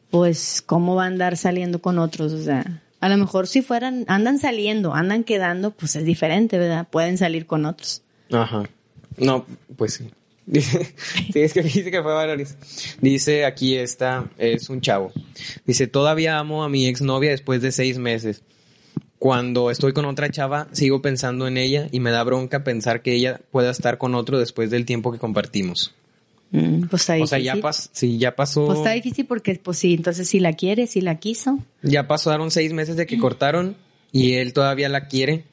[0.10, 4.06] pues cómo va a andar saliendo con otros, o sea, a lo mejor si fueran,
[4.08, 6.88] andan saliendo, andan quedando, pues es diferente, ¿verdad?
[6.90, 8.02] Pueden salir con otros.
[8.32, 8.64] Ajá.
[9.18, 10.10] No, pues sí.
[10.46, 10.96] Dice,
[11.34, 12.56] sí, es que dice que fue varios.
[13.02, 15.12] Dice aquí está, es un chavo.
[15.66, 18.42] Dice, todavía amo a mi exnovia después de seis meses.
[19.20, 23.14] Cuando estoy con otra chava, sigo pensando en ella y me da bronca pensar que
[23.14, 25.94] ella pueda estar con otro después del tiempo que compartimos.
[26.52, 27.28] Mm, pues está O difícil.
[27.44, 28.66] sea, ya, pas sí, ya pasó.
[28.68, 31.60] Pues está difícil porque, pues sí, entonces si la quiere, si la quiso.
[31.82, 33.08] Ya pasaron seis meses de Mm.
[33.08, 33.76] que cortaron
[34.12, 35.44] y él todavía la quiere,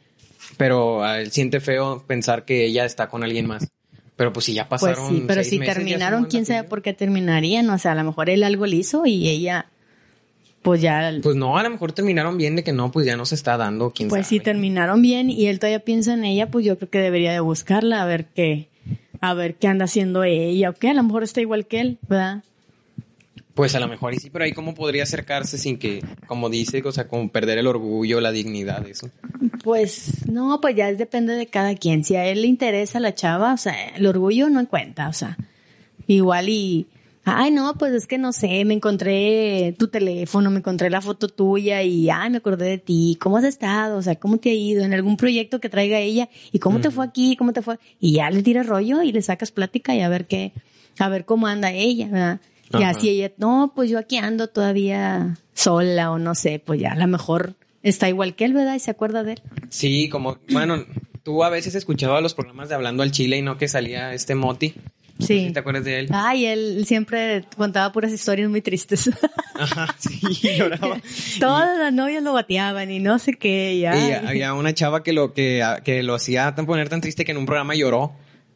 [0.57, 3.67] pero a él siente feo pensar que ella está con alguien más.
[4.17, 5.09] Pero pues si ya Pues pasaron.
[5.11, 7.69] sí, pero seis si meses, terminaron, quién sabe por qué terminarían.
[7.71, 9.67] O sea, a lo mejor él algo le hizo y ella,
[10.63, 13.17] pues ya, pues, Pues no, a lo mejor terminaron bien de que no, pues ya
[13.17, 14.41] no se está dando, quién si sabe.
[14.41, 18.03] terminaron bien y él todavía piensa en ella, pues yo creo que debería de buscarla
[18.03, 18.69] a ver qué,
[19.31, 20.91] a ver qué anda haciendo ella o qué.
[20.91, 22.43] A lo mejor está igual que él, ¿verdad?
[23.55, 26.83] Pues a lo mejor y sí, pero ahí cómo podría acercarse sin que, como dice,
[26.85, 29.11] o sea, como perder el orgullo, la dignidad, eso.
[29.63, 32.03] Pues no, pues ya es- depende de cada quien.
[32.05, 35.37] Si a él le interesa la chava, o sea, el orgullo no cuenta, o sea,
[36.09, 36.89] igual y,
[37.25, 41.29] ay no, pues es que no sé, me encontré tu teléfono, me encontré la foto
[41.29, 43.97] tuya y, ay, me acordé de ti, ¿cómo has estado?
[43.97, 46.29] O sea, ¿cómo te ha ido en algún proyecto que traiga ella?
[46.53, 47.37] ¿Y cómo te fue aquí?
[47.37, 47.79] ¿Cómo te fue?
[48.01, 50.53] Y ya le tiras rollo y le sacas plática y a ver qué,
[50.99, 52.41] a ver cómo anda ella, ¿verdad?
[52.79, 56.93] Y así ella, no, pues yo aquí ando todavía sola o no sé, pues ya
[56.93, 58.75] a lo mejor está igual que él, ¿verdad?
[58.75, 59.43] Y se acuerda de él.
[59.69, 60.85] Sí, como, bueno,
[61.23, 64.35] tú a veces escuchabas los programas de Hablando al Chile y no que salía este
[64.35, 64.75] Moti.
[65.19, 65.47] No sé Sí.
[65.47, 66.09] si ¿Te acuerdas de él?
[66.13, 69.11] Ay, él siempre contaba puras historias muy tristes.
[69.55, 70.21] Ajá, sí,
[70.59, 70.99] lloraba.
[71.41, 73.75] Todas las novias lo bateaban y no sé qué.
[73.75, 74.11] Y, ay.
[74.11, 77.33] Y había una chava que lo que, que lo hacía tan poner tan triste que
[77.33, 78.13] en un programa lloró.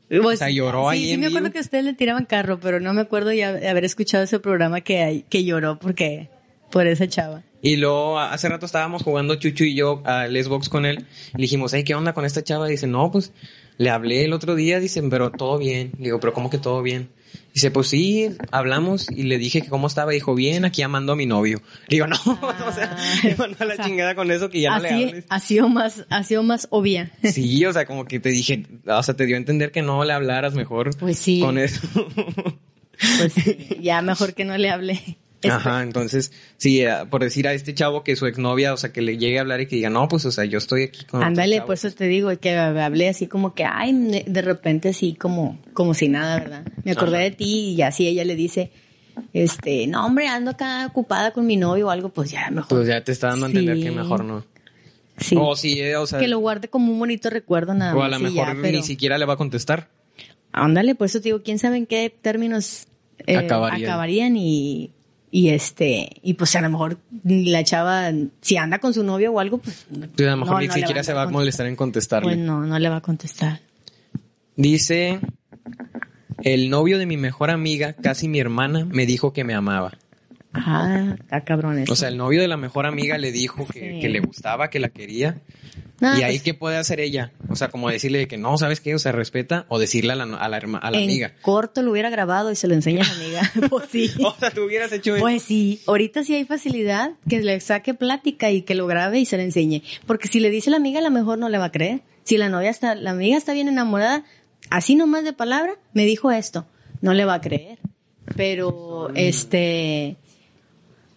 [0.09, 1.53] Pues, o sea, lloró sí, ahí Sí, en me acuerdo vivo.
[1.53, 4.41] que a ustedes le tiraban carro, pero no me acuerdo ya de haber escuchado ese
[4.41, 6.29] programa que, que lloró porque
[6.71, 7.43] por esa chava.
[7.61, 11.05] Y luego hace rato estábamos jugando Chuchu y yo al Xbox con él.
[11.35, 12.67] Le dijimos, hey, ¿qué onda con esta chava?
[12.69, 13.33] Dice, no, pues
[13.79, 15.93] le hablé el otro día, dicen, pero todo bien.
[15.99, 17.11] Le digo, pero ¿cómo que todo bien?
[17.55, 20.13] Dice, pues sí, hablamos y le dije que cómo estaba.
[20.13, 21.61] Dijo, bien, aquí amando a mi novio.
[21.89, 22.17] Le digo, no,
[22.67, 24.89] o sea, me mandó a la o sea, chingada con eso que ya no le
[24.91, 25.25] hables.
[25.29, 27.11] ha sido más, ha sido más obvia.
[27.23, 30.05] Sí, o sea, como que te dije, o sea, te dio a entender que no
[30.05, 30.97] le hablaras mejor.
[30.97, 31.41] Pues sí.
[31.41, 31.81] Con eso.
[33.19, 35.01] Pues sí, ya mejor que no le hable.
[35.41, 38.93] Este, Ajá, entonces, sí, eh, por decir a este chavo que su exnovia, o sea,
[38.93, 41.05] que le llegue a hablar y que diga, no, pues, o sea, yo estoy aquí
[41.05, 41.67] con Ándale, chavo".
[41.69, 45.95] por eso te digo que hablé así como que, ay, de repente así como, como
[45.95, 46.65] si nada, ¿verdad?
[46.83, 47.25] Me acordé Ajá.
[47.25, 48.73] de ti y así ella le dice,
[49.33, 52.69] este, no hombre, ando acá ocupada con mi novio o algo, pues ya mejor.
[52.79, 53.83] Pues ya te está dando a entender Sí.
[53.85, 54.45] que mejor no.
[55.19, 55.37] sí.
[55.39, 58.07] O sí, eh, o sea, que lo guarde como un bonito recuerdo nada o más.
[58.07, 59.89] a lo mejor ya, pero- ni siquiera le va a contestar.
[60.51, 62.87] Ándale, por eso te digo, quién sabe en qué términos
[63.27, 63.89] eh, Acabarían.
[63.89, 64.91] acabarían y,
[65.31, 68.11] y este, y pues a lo mejor la chava,
[68.41, 69.87] si anda con su novio o algo, pues.
[69.91, 72.35] A lo mejor no, ni no siquiera se va a molestar en contestarle.
[72.35, 73.61] Pues no, no le va a contestar.
[74.57, 75.21] Dice,
[76.43, 79.99] el novio de mi mejor amiga, casi mi hermana, me dijo que me amaba.
[80.67, 81.93] Ah, está cabrón eso.
[81.93, 84.01] O sea, el novio de la mejor amiga le dijo que, Sí.
[84.01, 85.41] que le gustaba, que la quería.
[86.01, 87.33] No, y ahí, pues, ¿qué puede hacer ella?
[87.49, 88.95] O sea, como decirle que no, ¿sabes qué?
[88.95, 89.67] O sea, respeta.
[89.69, 91.33] O decirle a la, a la, herma- a la en amiga.
[91.43, 93.53] corto lo hubiera grabado y se lo enseña a la amiga.
[93.71, 94.11] pues sí.
[94.25, 95.21] O sea, tú hubieras hecho eso.
[95.23, 99.25] Pues sí, ahorita sí hay facilidad que le saque plática y que lo grabe y
[99.27, 99.83] se lo enseñe.
[100.07, 102.03] Porque si le dice la amiga, a lo mejor no le va a creer.
[102.23, 104.23] Si la novia está, la amiga está bien enamorada,
[104.71, 106.67] así nomás de palabra, me dijo esto,
[107.01, 107.79] no le va a creer.
[108.37, 110.17] Pero, este,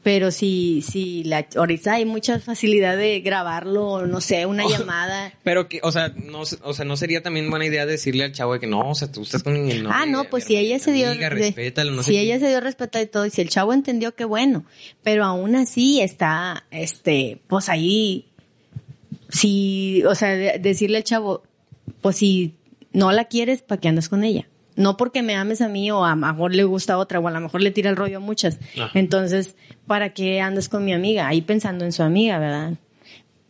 [0.03, 5.33] pero si, si la, ahorita hay mucha facilidad de grabarlo, no sé, una llamada.
[5.43, 8.53] Pero que, o sea, no, o sea, no sería también buena idea decirle al chavo
[8.53, 10.91] de que no, o sea, tú estás con novia, ah, no, pues si ella se
[10.91, 12.21] dio, amiga, de- respétalo, no si sé qué.
[12.21, 14.65] ella se dio a respetar y todo, y si el chavo entendió que bueno,
[15.03, 18.25] pero aún así está, este, pues ahí,
[19.29, 21.43] si, o sea, de- decirle al chavo,
[22.01, 22.55] pues si
[22.93, 24.47] no la quieres, ¿para qué andas con ella?
[24.75, 27.27] No porque me ames a mí o a lo mejor le gusta a otra o
[27.27, 28.57] a lo mejor le tira el rollo a muchas.
[28.77, 28.91] Ajá.
[28.97, 29.55] Entonces,
[29.85, 31.27] ¿para qué andas con mi amiga?
[31.27, 32.73] Ahí pensando en su amiga, ¿verdad?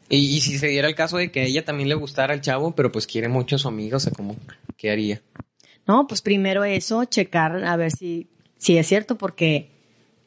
[0.09, 2.41] Y, y si se diera el caso de que a ella también le gustara el
[2.41, 4.35] chavo, pero pues quiere mucho a su amiga, o sea, como,
[4.77, 5.21] ¿qué haría?
[5.87, 9.69] No, pues primero eso, checar a ver si, sí es cierto, porque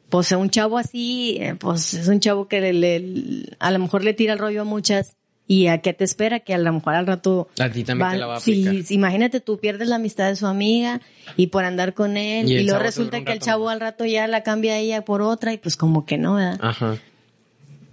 [0.09, 4.03] pues un chavo así, eh, pues es un chavo que le, le- a lo mejor
[4.03, 6.95] le tira el rollo a muchas y a qué te espera que a lo mejor
[6.95, 8.73] al rato A ti también te la va a aplicar.
[8.83, 11.01] sí, imagínate tú pierdes la amistad de su amiga
[11.37, 14.41] y por andar con él Y luego resulta que el chavo al rato ya la
[14.43, 16.59] cambia a ella por otra y pues como que no, ¿verdad?
[16.61, 16.97] Ajá.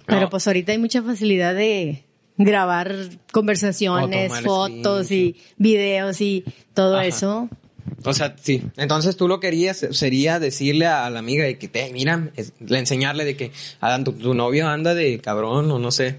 [0.07, 2.05] Pero No, pues ahorita hay mucha facilidad de
[2.39, 2.95] grabar
[3.33, 7.07] conversaciones, fotos y videos y todo Ajá.
[7.07, 7.49] eso.
[8.05, 8.63] O sea, sí.
[8.77, 12.79] Entonces tú lo querías sería decirle a la amiga de que te, mira, es- le
[12.79, 13.53] enseñarle de que
[14.05, 16.17] tu, tu novio anda de cabrón o no sé.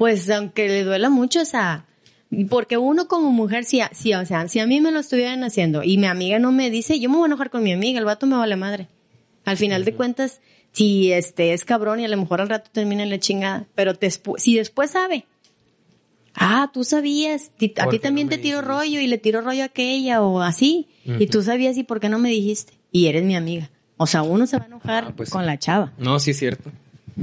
[0.00, 1.84] Pues aunque le duela mucho, o sea,
[2.48, 5.82] porque uno como mujer, sí, sí, o sea, si a mí me lo estuvieran haciendo
[5.82, 8.06] y mi amiga no me dice, yo me voy a enojar con mi amiga, el
[8.06, 8.88] vato me vale madre.
[9.44, 10.40] Al final de cuentas,
[10.72, 13.92] si este es cabrón y a lo mejor al rato termina en la chingada, pero
[13.92, 15.26] despu- si después sabe,
[16.34, 18.72] ah, tú sabías, ti- a ¿Por ti no también te tiro dijiste?
[18.74, 22.08] rollo y le tiro rollo a aquella o así, y tú sabías y por qué
[22.08, 23.68] no me dijiste, y eres mi amiga.
[23.98, 25.46] O sea, uno se va a enojar Ah, pues con sí.
[25.46, 26.70] la chava, No, sí es cierto.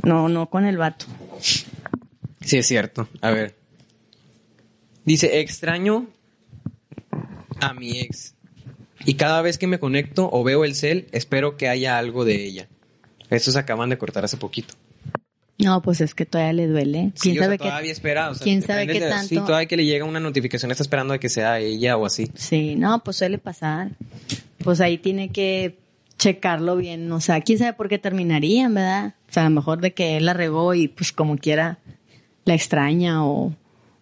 [0.03, 1.05] no, no con el vato.
[2.47, 3.07] Sí es cierto.
[3.21, 3.55] A ver.
[5.03, 6.07] Dice, extraño
[7.60, 8.36] a mi ex.
[9.05, 12.45] Y cada vez que me conecto o veo el cel, espero que haya algo de
[12.45, 12.67] ella.
[13.29, 14.73] Estos acaban de cortar hace poquito.
[15.60, 17.12] No, pues es que todavía le duele.
[17.15, 17.63] Sí, ¿Quién o sea, sabe qué?
[17.65, 18.29] todavía espera.
[18.29, 20.83] o sea, quién sabe qué de- tanto- Sí, todavía que le llega una notificación, está
[20.83, 22.31] esperando a que sea ella o así.
[22.36, 23.91] Sí, no, pues suele pasar.
[24.63, 25.79] Pues ahí tiene que
[26.17, 27.12] checarlo bien.
[27.12, 29.15] O sea, quién sabe por qué terminarían, ¿verdad?
[29.29, 31.79] O sea, a lo mejor de que él la regó y pues como quiera
[32.47, 33.53] la extraña o,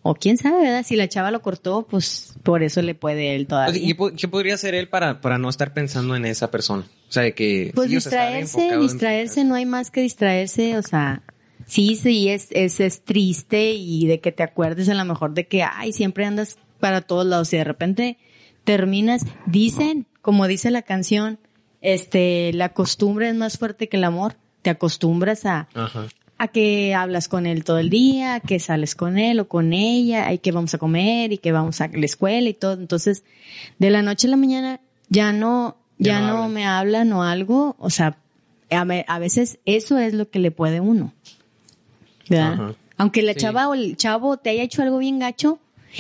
[0.03, 0.83] o quién sabe, ¿verdad?
[0.85, 3.81] Si la chava lo cortó, pues por eso le puede él todavía.
[3.87, 6.83] ¿Qué, po- qué podría hacer él para, para no estar pensando en esa persona?
[7.09, 7.71] O sea, de que...
[7.75, 11.23] Pues sí, distraerse, en- distraerse, no hay más que distraerse, o sea,
[11.65, 15.47] sí, sí, es, es, es triste y de que te acuerdes a lo mejor de
[15.47, 18.17] que, ay, siempre andas para todos lados y de repente
[18.63, 21.39] terminas, dicen, como dice la canción,
[21.81, 26.07] este, la costumbre es más fuerte que el amor, te acostumbras a, Ajá.
[26.37, 29.71] A que hablas con él todo el día, a que sales con él o con
[29.73, 32.73] ella, y que vamos a comer y que vamos a la escuela y todo.
[32.73, 33.23] Entonces,
[33.79, 36.53] de la noche a la mañana ya no, Ya ya, no no, hablan.
[36.53, 37.75] me hablan o algo.
[37.79, 38.17] O sea,
[38.69, 41.13] a, ve- a veces eso es lo que le puede uno.
[42.29, 42.53] ¿Verdad?
[42.53, 42.75] Ajá.
[42.97, 43.39] Aunque la Sí.
[43.39, 45.59] chava o el chavo te haya hecho algo bien gacho,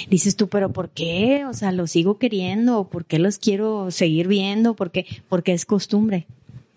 [0.09, 1.45] dices tú, pero ¿por qué?
[1.45, 4.75] O sea, los sigo queriendo, o ¿por qué los quiero seguir viendo?
[4.75, 5.05] ¿Por qué?
[5.29, 6.25] Porque es costumbre.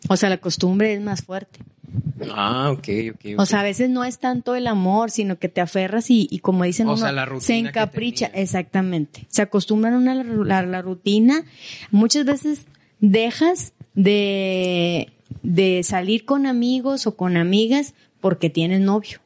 [0.09, 1.61] O sea, la costumbre es más fuerte.
[2.35, 3.25] Ah, ok, ok.
[3.39, 6.41] O sea, a veces no es tanto el amor, sino que te aferras y, y
[6.41, 8.27] como dicen O uno, sea, la rutina se encapricha.
[8.35, 9.27] Exactamente.
[9.29, 11.45] Se acostumbran a la, la- la rutina.
[11.91, 12.67] Muchas veces
[13.01, 15.11] dejas de,
[15.43, 19.19] de salir con amigos o con amigas porque tienes novio.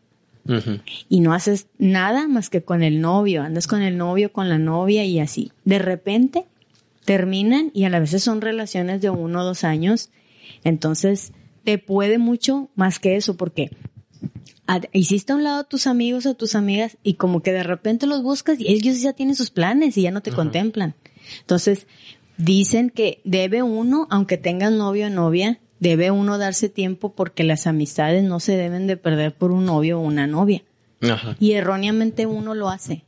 [1.08, 3.42] Y no haces nada más que con el novio.
[3.42, 5.52] Andas con el novio, con la novia y así.
[5.64, 6.44] De repente
[7.04, 10.10] terminan y a la veces son relaciones de uno o dos años.
[10.64, 11.32] Entonces,
[11.64, 13.70] te puede mucho más que eso porque
[14.92, 18.06] hiciste a un lado a tus amigos o tus amigas y como que de repente
[18.06, 20.94] los buscas y ellos ya tienen sus planes y ya no te contemplan.
[21.40, 21.86] Entonces,
[22.36, 27.66] dicen que debe uno, aunque tengas novio o novia, debe uno darse tiempo porque las
[27.66, 30.62] amistades no se deben de perder por un novio o una novia.
[31.00, 31.36] Ajá.
[31.40, 33.04] Y erróneamente uno lo hace.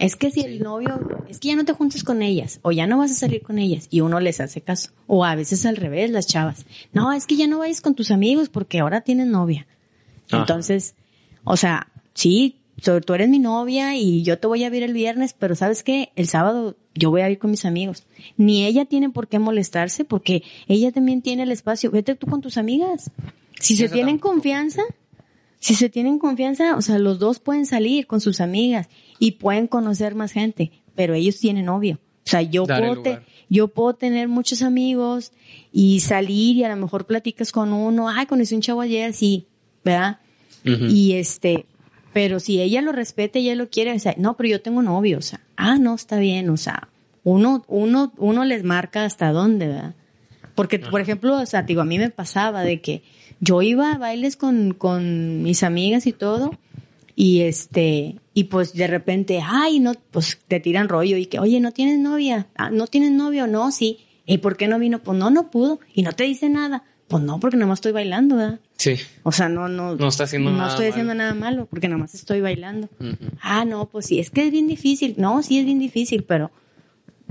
[0.00, 2.86] Es que si el novio, es que ya no te juntes con ellas, o ya
[2.86, 4.90] no vas a salir con ellas, y uno les hace caso.
[5.06, 6.66] O a veces al revés, las chavas.
[6.92, 9.66] No, es que ya no vayas con tus amigos porque ahora tienes novia.
[10.30, 10.40] Ajá.
[10.40, 10.94] Entonces,
[11.44, 15.34] o sea, sí, tú eres mi novia y yo te voy a ver el viernes,
[15.38, 16.10] pero ¿sabes qué?
[16.16, 18.04] El sábado yo voy a ir con mis amigos.
[18.36, 21.90] Ni ella tiene por qué molestarse porque ella también tiene el espacio.
[21.90, 23.10] Vete tú con tus amigas.
[23.60, 24.34] Si se tienen tampoco.
[24.34, 24.82] confianza,
[25.64, 29.66] si se tienen confianza, o sea, los dos pueden salir con sus amigas y pueden
[29.66, 31.98] conocer más gente, pero ellos tienen novio.
[32.26, 33.10] O sea, yo Dar puedo, te-
[33.48, 35.32] yo puedo tener muchos amigos
[35.72, 39.46] y salir y a lo mejor platicas con uno, ay, conocí un chavo ayer, sí,
[39.84, 40.18] ¿verdad?
[40.90, 41.64] Y este,
[42.12, 45.16] pero si ella lo respeta, ella lo quiere, o sea, no, pero yo tengo novio,
[45.18, 46.88] o sea, ah, no, está bien, o sea,
[47.22, 49.94] uno, uno, uno les marca hasta dónde, ¿verdad?
[50.54, 53.02] Porque, por ejemplo, o sea, digo, a mí me pasaba de que
[53.40, 56.52] yo iba a bailes con, con mis amigas y todo,
[57.16, 61.60] y este, y pues de repente, ay, no, pues te tiran rollo y que, oye,
[61.60, 62.48] ¿no tienes novia?
[62.56, 63.46] Ah, ¿No tienes novio?
[63.46, 63.98] No, sí.
[64.26, 65.00] ¿Y por qué no vino?
[65.00, 65.80] Pues no, no pudo.
[65.94, 66.84] Y no te dice nada.
[67.08, 68.60] Pues no, porque nada más estoy bailando, ¿verdad?
[68.76, 68.96] Sí.
[69.22, 69.94] O sea, no, no.
[69.94, 71.18] No está haciendo no nada estoy haciendo malo.
[71.18, 72.88] nada malo, porque nada más estoy bailando.
[73.40, 75.14] Ah, no, pues sí, es que es bien difícil.
[75.18, 76.50] No, sí es bien difícil, pero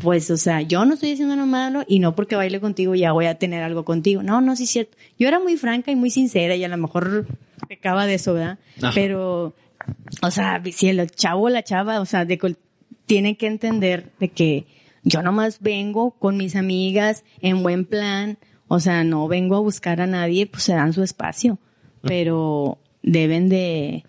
[0.01, 3.11] pues, o sea, yo no estoy haciendo nada malo y no porque baile contigo ya
[3.11, 4.23] voy a tener algo contigo.
[4.23, 4.97] No, no, sí es cierto.
[5.19, 7.27] Yo era muy franca y muy sincera y a lo mejor
[7.67, 8.57] pecaba de eso, ¿verdad?
[8.81, 8.91] Ajá.
[8.95, 9.53] Pero,
[10.21, 12.57] o sea, si el chavo o la chava, o sea, de col-
[13.05, 14.65] tiene que entender de que
[15.03, 18.37] yo nomás vengo con mis amigas en buen plan,
[18.69, 21.59] O sea, no vengo a buscar a nadie, pues se dan su espacio.
[22.01, 24.03] Pero deben de,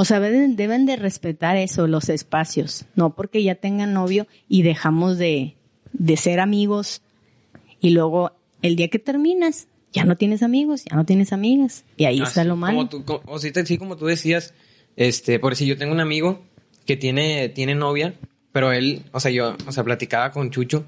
[0.00, 2.84] o sea, deben, deben de respetar eso, los espacios.
[2.94, 5.56] No porque ya tengan novio y dejamos de,
[5.92, 7.02] de ser amigos
[7.80, 8.30] y luego
[8.62, 11.84] el día que terminas, ya no tienes amigos, ya no tienes amigas.
[11.96, 12.76] Y ahí está Así lo malo.
[12.76, 14.54] Como tú, como, o te- sí, como tú decías,
[14.94, 16.44] este, por si yo tengo un amigo
[16.86, 18.14] que tiene, tiene novia,
[18.52, 20.86] pero él, o sea, yo, o sea, platicaba con Chucho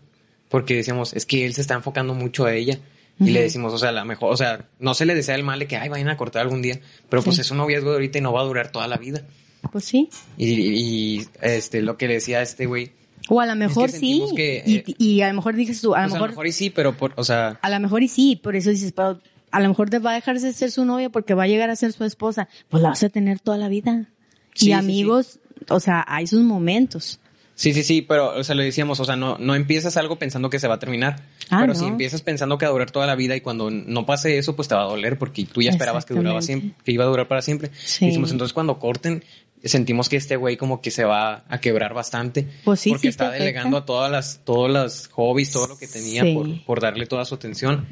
[0.49, 2.79] porque decíamos, es que él se está enfocando mucho a ella.
[3.21, 5.43] Y le decimos, o sea, a lo mejor, o sea, no se le desea el
[5.43, 7.97] mal de que, ay, vayan a cortar algún día, pero pues es un noviazgo de
[7.97, 9.23] ahorita y no va a durar toda la vida.
[9.71, 10.09] Pues sí.
[10.39, 12.93] Y, y, este, lo que le decía a este güey,
[13.29, 14.25] O a lo mejor sí.
[14.35, 16.33] que, eh, y, y a lo mejor dices tú, a lo pues, a mejor, lo
[16.33, 18.93] mejor y sí, pero por, o sea, a lo mejor y sí, por eso dices,
[18.93, 21.47] pero a lo mejor te va a dejar de ser su novia porque va a
[21.47, 22.49] llegar a ser su esposa.
[22.69, 24.07] Pues la vas a tener toda la vida.
[24.55, 27.21] Sí, y amigos, o sea, hay sus momentos.
[27.61, 30.49] Sí, sí, sí, pero, o sea, le decíamos, o sea, no, no empiezas algo pensando
[30.49, 31.17] que se va a terminar.
[31.51, 31.79] Ah, pero no.
[31.79, 34.57] si empiezas pensando que va a durar toda la vida y cuando no pase eso,
[34.57, 37.09] pues te va a doler porque tú ya esperabas que duraba siempre, que iba a
[37.09, 37.71] durar para siempre.
[37.85, 38.07] Sí.
[38.07, 39.23] Y decimos, entonces cuando corten,
[39.63, 42.49] sentimos que este güey como que se va a quebrar bastante.
[42.65, 45.87] Pues sí, Porque sí está delegando a todas las, todos los hobbies, todo lo que
[45.87, 46.33] tenía Sí.
[46.33, 47.87] por, por darle toda su atención.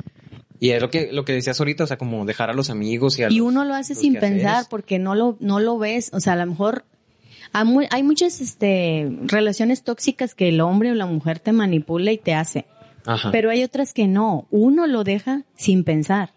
[0.61, 3.19] Y es lo que, lo que decías ahorita, o sea, como dejar a los amigos
[3.19, 6.11] y a Y los- uno lo hace sin pensar porque no lo, no lo ves.
[6.15, 6.87] O sea, a lo mejor
[7.53, 12.13] hay, mu- hay muchas este, relaciones tóxicas que el hombre o la mujer te manipula
[12.13, 12.67] y te hace.
[13.07, 13.31] Ajá.
[13.31, 14.47] Pero hay otras que no.
[14.51, 16.33] Uno lo deja sin pensar.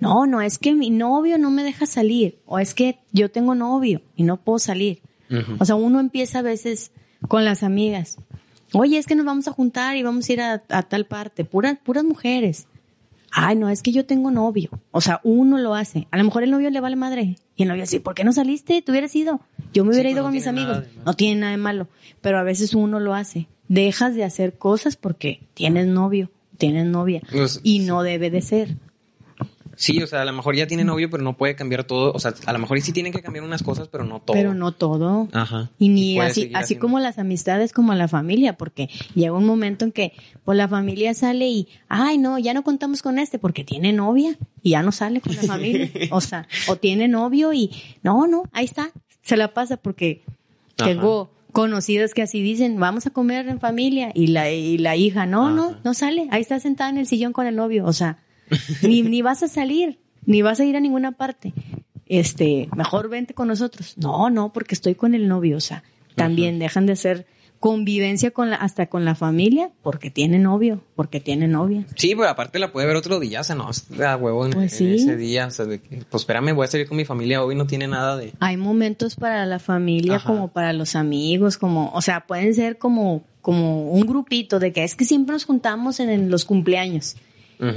[0.00, 2.38] No, no, es que mi novio no me deja salir.
[2.44, 5.00] O es que yo tengo novio y no puedo salir.
[5.58, 6.92] O sea, uno empieza a veces
[7.26, 8.18] con las amigas.
[8.74, 11.44] Oye, es que nos vamos a juntar y vamos a ir a, a tal parte.
[11.46, 12.66] Puras, puras mujeres.
[13.32, 14.68] Ay, no, es que yo tengo novio.
[14.90, 16.06] O sea, uno lo hace.
[16.10, 17.36] A lo mejor el novio le vale madre.
[17.56, 18.82] Y el novio dice, ¿por qué no saliste?
[18.82, 19.40] ¿Tú hubieras ido?
[19.76, 20.84] Yo me hubiera ido no con mis amigos.
[21.04, 21.86] No tiene nada de malo.
[22.22, 23.46] Pero a veces uno lo hace.
[23.68, 27.20] Dejas de hacer cosas porque tienes novio, tienes novia.
[27.30, 28.76] Pues, y no debe de ser.
[29.76, 32.10] Sí, o sea, a lo mejor ya tiene novio, pero no puede cambiar todo.
[32.14, 34.34] O sea, a lo mejor sí tienen que cambiar unas cosas, pero no todo.
[34.34, 35.28] Pero no todo.
[35.32, 35.70] Ajá.
[35.78, 36.80] Y ni así, así haciendo.
[36.80, 41.12] como las amistades como la familia, porque llega un momento en que pues la familia
[41.12, 44.90] sale y, ay no, ya no contamos con este porque tiene novia y ya no
[44.90, 45.90] sale con la familia.
[46.10, 47.70] o sea, o tiene novio y,
[48.02, 48.90] no, no, ahí está,
[49.26, 50.22] se la pasa porque
[50.78, 50.88] Ajá.
[50.88, 55.26] tengo conocidas que así dicen, vamos a comer en familia y la, y la hija,
[55.26, 55.80] no, no, Ajá.
[55.84, 58.18] no sale, ahí está sentada en el sillón con el novio, o sea,
[58.82, 61.52] ni, ni vas a salir, ni vas a ir a ninguna parte.
[62.06, 63.98] Este, mejor vente con nosotros.
[63.98, 65.82] No, no, porque estoy con el novio, o sea,
[66.14, 67.26] también dejan de hacer
[67.60, 71.84] convivencia con la, hasta con la familia porque tiene novio, porque tiene novia.
[71.96, 74.52] Sí, pero aparte la puede ver otro día, o sea, no, es a huevo en,
[74.52, 75.02] Pues en sí.
[75.02, 75.46] ese día.
[75.46, 77.88] O sea, de que, pues espérame, voy a salir con mi familia hoy, no tiene
[77.88, 78.32] nada de.
[78.40, 80.26] Hay momentos para la familia Ajá.
[80.26, 84.84] como para los amigos, como, o sea, pueden ser como, como un grupito de que
[84.84, 87.16] es que siempre nos juntamos en, en los cumpleaños.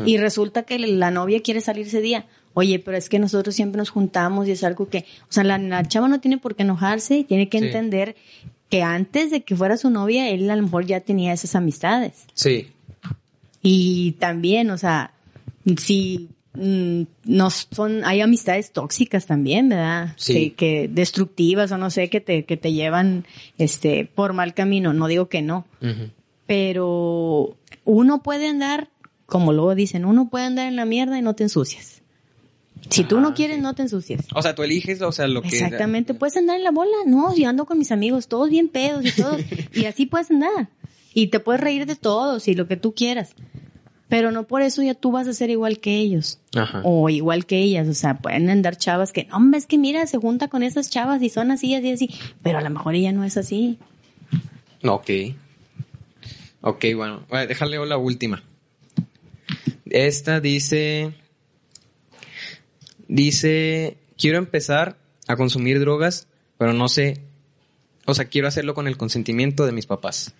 [0.05, 2.25] Y resulta que la novia quiere salir ese día.
[2.53, 5.57] Oye, pero es que nosotros siempre nos juntamos y es algo que, o sea, la,
[5.57, 7.65] la chava no tiene por qué enojarse y tiene que Sí.
[7.67, 8.17] entender
[8.69, 12.25] que antes de que fuera su novia, él a lo mejor ya tenía esas amistades.
[12.33, 12.69] Sí.
[13.61, 15.13] Y también, o sea,
[15.77, 20.13] si mm, no son, hay amistades tóxicas también, ¿verdad?
[20.17, 20.33] Sí.
[20.33, 23.25] Que, que destructivas o no sé, que te, que te llevan,
[23.57, 24.93] este, por mal camino.
[24.93, 25.65] No digo que no
[26.49, 27.55] pero
[27.85, 28.89] uno puede andar,
[29.27, 31.98] como luego dicen, uno puede andar en la mierda y no te ensucias.
[32.89, 33.61] Si tú Ah, no quieres, sí.
[33.61, 34.25] no te ensucias.
[34.33, 35.49] O sea, tú eliges, o sea, lo que.
[35.49, 36.95] Exactamente, puedes andar en la bola.
[37.05, 39.41] No, yo ando con mis amigos, todos bien pedos y todos.
[39.73, 40.69] y así puedes andar.
[41.13, 43.33] Y te puedes reír de todos y lo que tú quieras.
[44.07, 46.39] Pero no por eso ya tú vas a ser igual que ellos.
[46.55, 46.81] Ajá.
[46.83, 47.87] O igual que ellas.
[47.87, 50.89] O sea, pueden andar chavas que, no, hombre, es que mira, se junta con esas
[50.89, 52.09] chavas y son así, así, así.
[52.41, 53.77] Pero a lo mejor ella no es así.
[54.83, 55.09] Ok.
[56.61, 57.23] Ok, bueno.
[57.29, 58.43] Bueno, Déjale la última.
[59.85, 61.13] Esta dice.
[63.09, 63.97] Dice.
[64.17, 67.21] Quiero empezar a consumir drogas, pero no sé.
[68.05, 70.33] O sea, quiero hacerlo con el consentimiento de mis papás.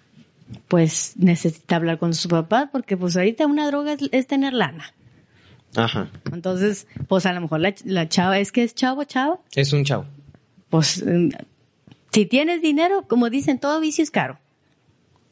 [0.67, 4.93] pues necesita hablar con su papá porque pues ahorita una droga es, es tener lana.
[5.75, 6.10] Ajá.
[6.34, 9.39] Entonces, pues a lo mejor la, la chava es que es chavo, chava.
[9.55, 10.05] Es un chavo.
[10.69, 11.29] Pues mm,
[12.12, 14.39] si tienes dinero, como dicen, todo vicio es caro.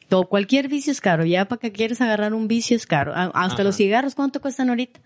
[0.09, 1.25] O cualquier vicio es caro.
[1.25, 3.13] Ya para que quieres agarrar un vicio es caro.
[3.13, 3.63] A- Hasta Ajá.
[3.63, 4.99] los cigarros, ¿cuánto cuestan ahorita?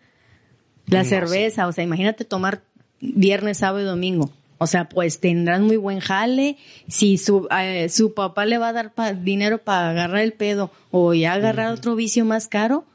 [0.87, 1.09] La No sé.
[1.09, 2.61] cerveza, o sea, imagínate tomar
[2.99, 4.31] viernes, sábado y domingo.
[4.57, 6.57] O sea, pues tendrán muy buen jale.
[6.87, 10.71] Si su, eh, su papá le va a dar pa- dinero para agarrar el pedo
[10.91, 12.85] o ya agarrar otro vicio más caro,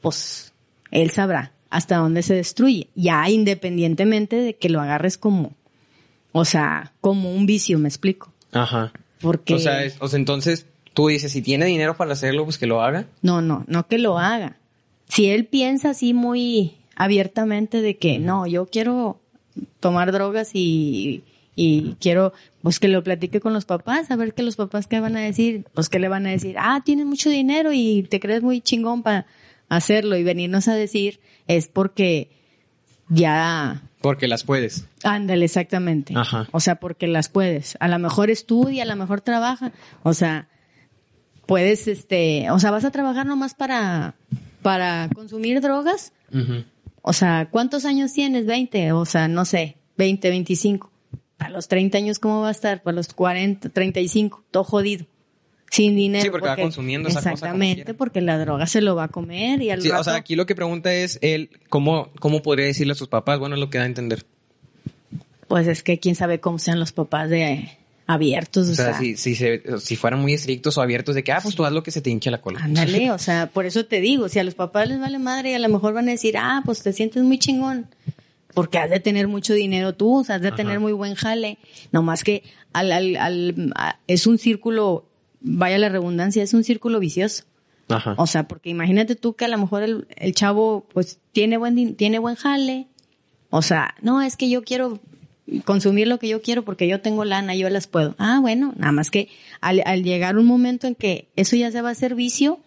[0.00, 0.52] pues
[0.92, 2.88] él sabrá hasta dónde se destruye.
[2.94, 5.52] Ya independientemente de que lo agarres como,
[6.32, 8.32] o sea, como un vicio, me explico.
[8.52, 8.92] Ajá.
[9.20, 12.56] Porque O sea, es- o sea, entonces tú dices, si tiene dinero para hacerlo, pues
[12.58, 13.06] que lo haga.
[13.22, 14.56] no, no, no que lo haga,
[15.08, 19.18] si él piensa así muy abiertamente de que no, yo quiero
[19.80, 21.24] tomar drogas y,
[21.56, 25.00] y quiero pues que lo platique con los papás, a ver qué los papás qué
[25.00, 28.20] van a decir, pues que le van a decir, ah, tienes mucho dinero y te
[28.20, 29.24] crees muy chingón para
[29.70, 32.28] hacerlo y venirnos a decir es porque
[33.08, 34.86] ya porque las puedes.
[35.02, 36.12] Ándale, exactamente.
[36.14, 36.48] Ajá.
[36.52, 37.78] O sea, porque las puedes.
[37.80, 39.72] A lo mejor estudia, a lo mejor trabaja.
[40.02, 40.48] O sea,
[41.46, 44.14] puedes, este, o sea, vas a trabajar nomás para,
[44.62, 46.12] para consumir drogas.
[47.02, 48.46] O sea, ¿cuántos años tienes?
[48.46, 50.90] 20, o sea, no sé, 20, 25.
[51.36, 52.82] Para los 30 años, ¿cómo va a estar?
[52.82, 55.06] Para los 40, 35, todo jodido.
[55.70, 56.24] Sin dinero.
[56.24, 57.96] Sí, porque va consumiendo esa cosa Exactamente, quiera.
[57.96, 60.34] porque la droga se lo va a comer y al Sí, o rato- sea, aquí
[60.34, 63.38] lo que pregunta es él, ¿cómo, cómo podría decirle a sus papás?
[63.38, 64.26] Bueno, es lo que da a entender.
[65.48, 67.78] Pues es que quién sabe cómo sean los papás de
[68.12, 71.22] abiertos, o, O sea, sea, si, si, se- si fueran muy estrictos o abiertos de
[71.24, 72.60] que, ah, pues tú haz lo que se te hinche la cola.
[72.62, 75.54] Ándale, o sea, por eso te digo, si a los papás les vale madre y
[75.54, 77.86] a lo mejor van a decir, ah, pues te sientes muy chingón,
[78.54, 80.56] porque has de tener mucho dinero tú, o sea, has de Ajá.
[80.56, 81.58] tener muy buen jale,
[81.92, 82.42] nomás que
[82.72, 85.06] al, al, al- a- es un círculo,
[85.40, 87.44] vaya la redundancia, es un círculo vicioso.
[87.88, 88.14] Ajá.
[88.18, 91.96] O sea, porque imagínate tú que a lo mejor el, el chavo, pues, tiene buen,
[91.96, 92.86] tiene buen jale.
[93.50, 95.00] O sea, no, es que yo quiero
[95.64, 98.14] consumir lo que yo quiero porque yo tengo lana, yo las puedo.
[98.18, 99.28] Ah, bueno, nada más que
[99.60, 102.60] al, al llegar un momento en que eso ya se va a hacer vicio,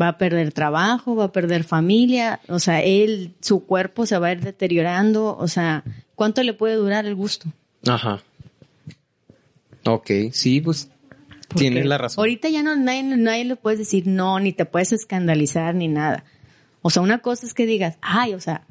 [0.00, 4.28] va a perder trabajo, va a perder familia, o sea, él, su cuerpo se va
[4.28, 7.48] a ir deteriorando, o sea, ¿cuánto le puede durar el gusto?
[7.86, 8.22] Ajá.
[9.84, 10.90] Ok, sí, pues
[11.54, 12.22] tienes la razón.
[12.22, 16.24] Ahorita ya no nadie, nadie le puedes decir no, ni te puedes escandalizar, ni nada.
[16.82, 18.64] O sea, una cosa es que digas, ay, o sea,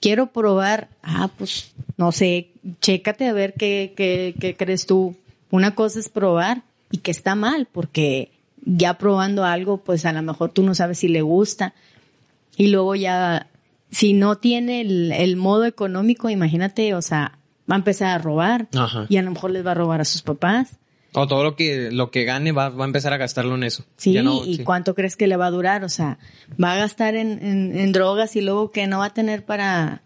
[0.00, 2.50] quiero probar, ah, pues, no sé,
[2.80, 5.16] chécate a ver qué, qué, qué crees tú.
[5.50, 8.30] Una cosa es probar y que está mal, porque
[8.64, 11.74] ya probando algo, pues a lo mejor tú no sabes si le gusta.
[12.56, 13.48] Y luego ya,
[13.90, 17.38] si no tiene el, el modo económico, imagínate, o sea,
[17.70, 19.06] va a empezar a robar Ajá.
[19.08, 20.76] y a lo mejor les va a robar a sus papás.
[21.16, 23.84] O todo lo que, lo que gane va, va a empezar a gastarlo en eso.
[23.96, 24.64] Sí, no- ¿y sí.
[24.64, 25.84] cuánto crees que le va a durar?
[25.84, 26.18] O sea,
[26.62, 30.02] va a gastar en, en, en drogas y luego que no va a tener para,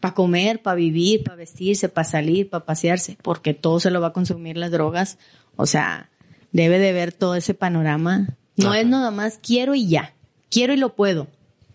[0.00, 4.08] para comer, para vivir, para vestirse, para salir, para pasearse, porque todo se lo va
[4.08, 5.18] a consumir las drogas.
[5.56, 6.10] O sea,
[6.52, 8.36] debe de ver todo ese panorama.
[8.56, 8.80] No Ajá.
[8.80, 10.14] es nada más quiero y ya,
[10.50, 11.28] quiero y lo puedo.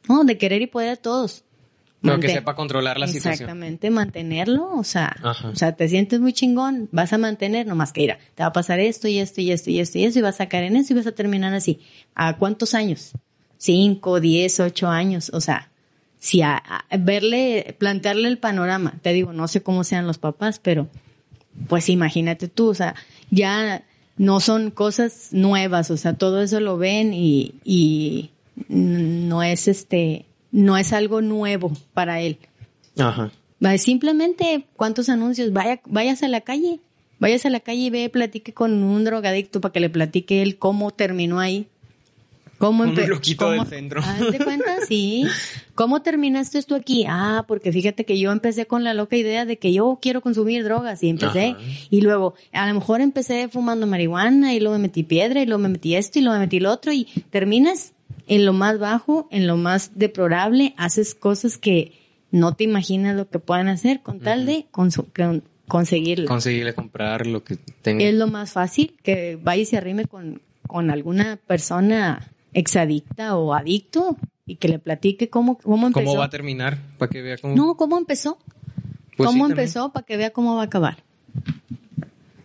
[0.07, 1.43] No, de querer y poder a todos.
[2.01, 3.33] Pero que sepa controlar la situación.
[3.33, 5.49] Exactamente, mantenerlo, o sea, Ajá.
[5.49, 8.53] o sea, te sientes muy chingón, vas a mantener, nomás que mira, te va a
[8.53, 10.77] pasar esto y esto y esto y esto y esto y vas a caer en
[10.77, 11.79] eso y vas a terminar así.
[12.15, 13.11] ¿A cuántos años?
[13.57, 15.70] Cinco, diez, ocho años, o sea,
[16.21, 20.59] si a, a verle, plantearle el panorama, te digo, no sé cómo sean los papás,
[20.59, 20.87] pero
[21.67, 22.93] pues imagínate tú, o sea,
[23.31, 23.83] ya
[24.17, 28.29] no son cosas nuevas, o sea, todo eso lo ven y, y
[28.69, 32.37] no es este, no es algo nuevo para él.
[32.99, 33.31] Ajá.
[33.65, 35.51] Va, Simplemente, ¿cuántos anuncios?
[35.53, 36.79] Vaya, vayas a la calle,
[37.17, 40.59] vayas a la calle y ve, platique con un drogadicto para que le platique él
[40.59, 41.67] cómo terminó ahí.
[42.61, 44.01] ¿Cómo Un loquito cómo- del centro.
[44.45, 45.25] Cuenta, sí.
[45.75, 47.05] ¿Cómo terminaste esto aquí?
[47.09, 50.63] Ah, porque fíjate que yo empecé con la loca idea de que yo quiero consumir
[50.63, 51.47] drogas y empecé.
[51.47, 51.59] Ajá.
[51.89, 55.61] Y luego, a lo mejor empecé fumando marihuana y luego me metí piedra y luego
[55.63, 57.93] me metí esto y luego me metí lo otro y terminas
[58.27, 61.93] en lo más bajo, en lo más deplorable, haces cosas que
[62.29, 64.91] no te imaginas lo que puedan hacer con tal de con-
[65.67, 66.27] conseguirlo.
[66.27, 68.03] Conseguirle comprar lo que tenga.
[68.03, 73.53] es lo más fácil que vaya y se arrime con, con alguna persona exadicta o
[73.53, 76.05] adicto y que le platique cómo, cómo empezó.
[76.05, 76.79] ¿Cómo va a terminar?
[76.97, 77.55] Para que vea cómo.
[77.55, 78.37] No, ¿cómo empezó?
[79.17, 79.91] Pues ¿Cómo sí, empezó?
[79.91, 81.03] Para que vea cómo va a acabar.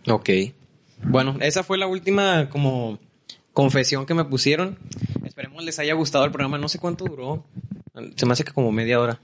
[0.07, 0.29] Ok.
[1.03, 2.99] Bueno, esa fue la última como
[3.53, 4.77] confesión que me pusieron.
[5.25, 6.57] Esperemos les haya gustado el programa.
[6.57, 7.43] No sé cuánto duró.
[8.15, 9.19] Se me hace que como media hora.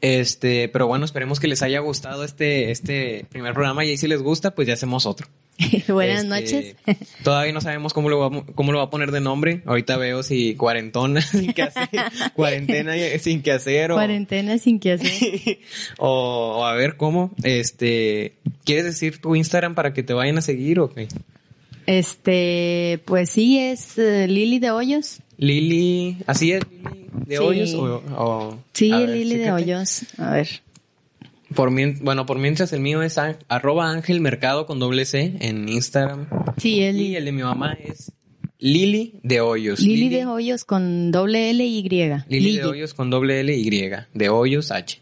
[0.00, 4.08] Este, pero bueno, esperemos que les haya gustado este, este primer programa y ahí si
[4.08, 5.28] les gusta, pues ya hacemos otro.
[5.88, 6.76] Buenas Este, noches.
[7.22, 9.62] Todavía no sabemos cómo lo, va, a- cómo lo va a poner de nombre.
[9.66, 11.88] Ahorita veo si cuarentona sin que hacer,
[12.34, 15.58] cuarentena y- sin que hacer o, Cuarentena sin que hacer.
[15.98, 17.32] o, o a ver cómo.
[17.42, 18.34] Este,
[18.64, 21.08] ¿quieres decir tu Instagram para que te vayan a seguir o qué?
[21.86, 25.18] Este, pues sí, es eh, Lili de Hoyos.
[25.36, 27.42] Lili, ¿así es Lili de Sí.
[27.42, 29.52] Hoyos o, o- Sí, ver, Lili de.
[29.52, 30.02] Hoyos.
[30.18, 30.48] A ver.
[31.54, 36.26] Por bueno, por mientras el mío es arroba Ángel Mercado con doble C en Instagram.
[36.56, 38.12] Sí, es Y Lili, el de mi mamá es
[38.58, 39.80] Lili de Hoyos.
[39.80, 41.88] Lili de Hoyos con doble L y Y.
[42.28, 45.00] Lili de Hoyos con doble L y de Hoyos H.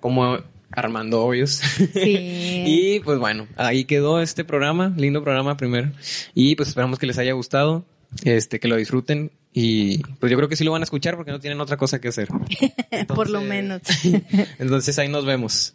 [0.00, 0.38] Como
[0.70, 1.60] Armando Hoyos.
[1.94, 2.16] Sí.
[2.66, 5.90] y pues bueno, ahí quedó este programa, lindo programa primero.
[6.34, 7.84] Y pues esperamos que les haya gustado.
[8.24, 11.32] Este, que lo disfruten y pues yo creo que sí lo van a escuchar porque
[11.32, 12.28] no tienen otra cosa que hacer.
[13.08, 13.82] Por lo menos.
[14.58, 15.74] Entonces ahí nos vemos.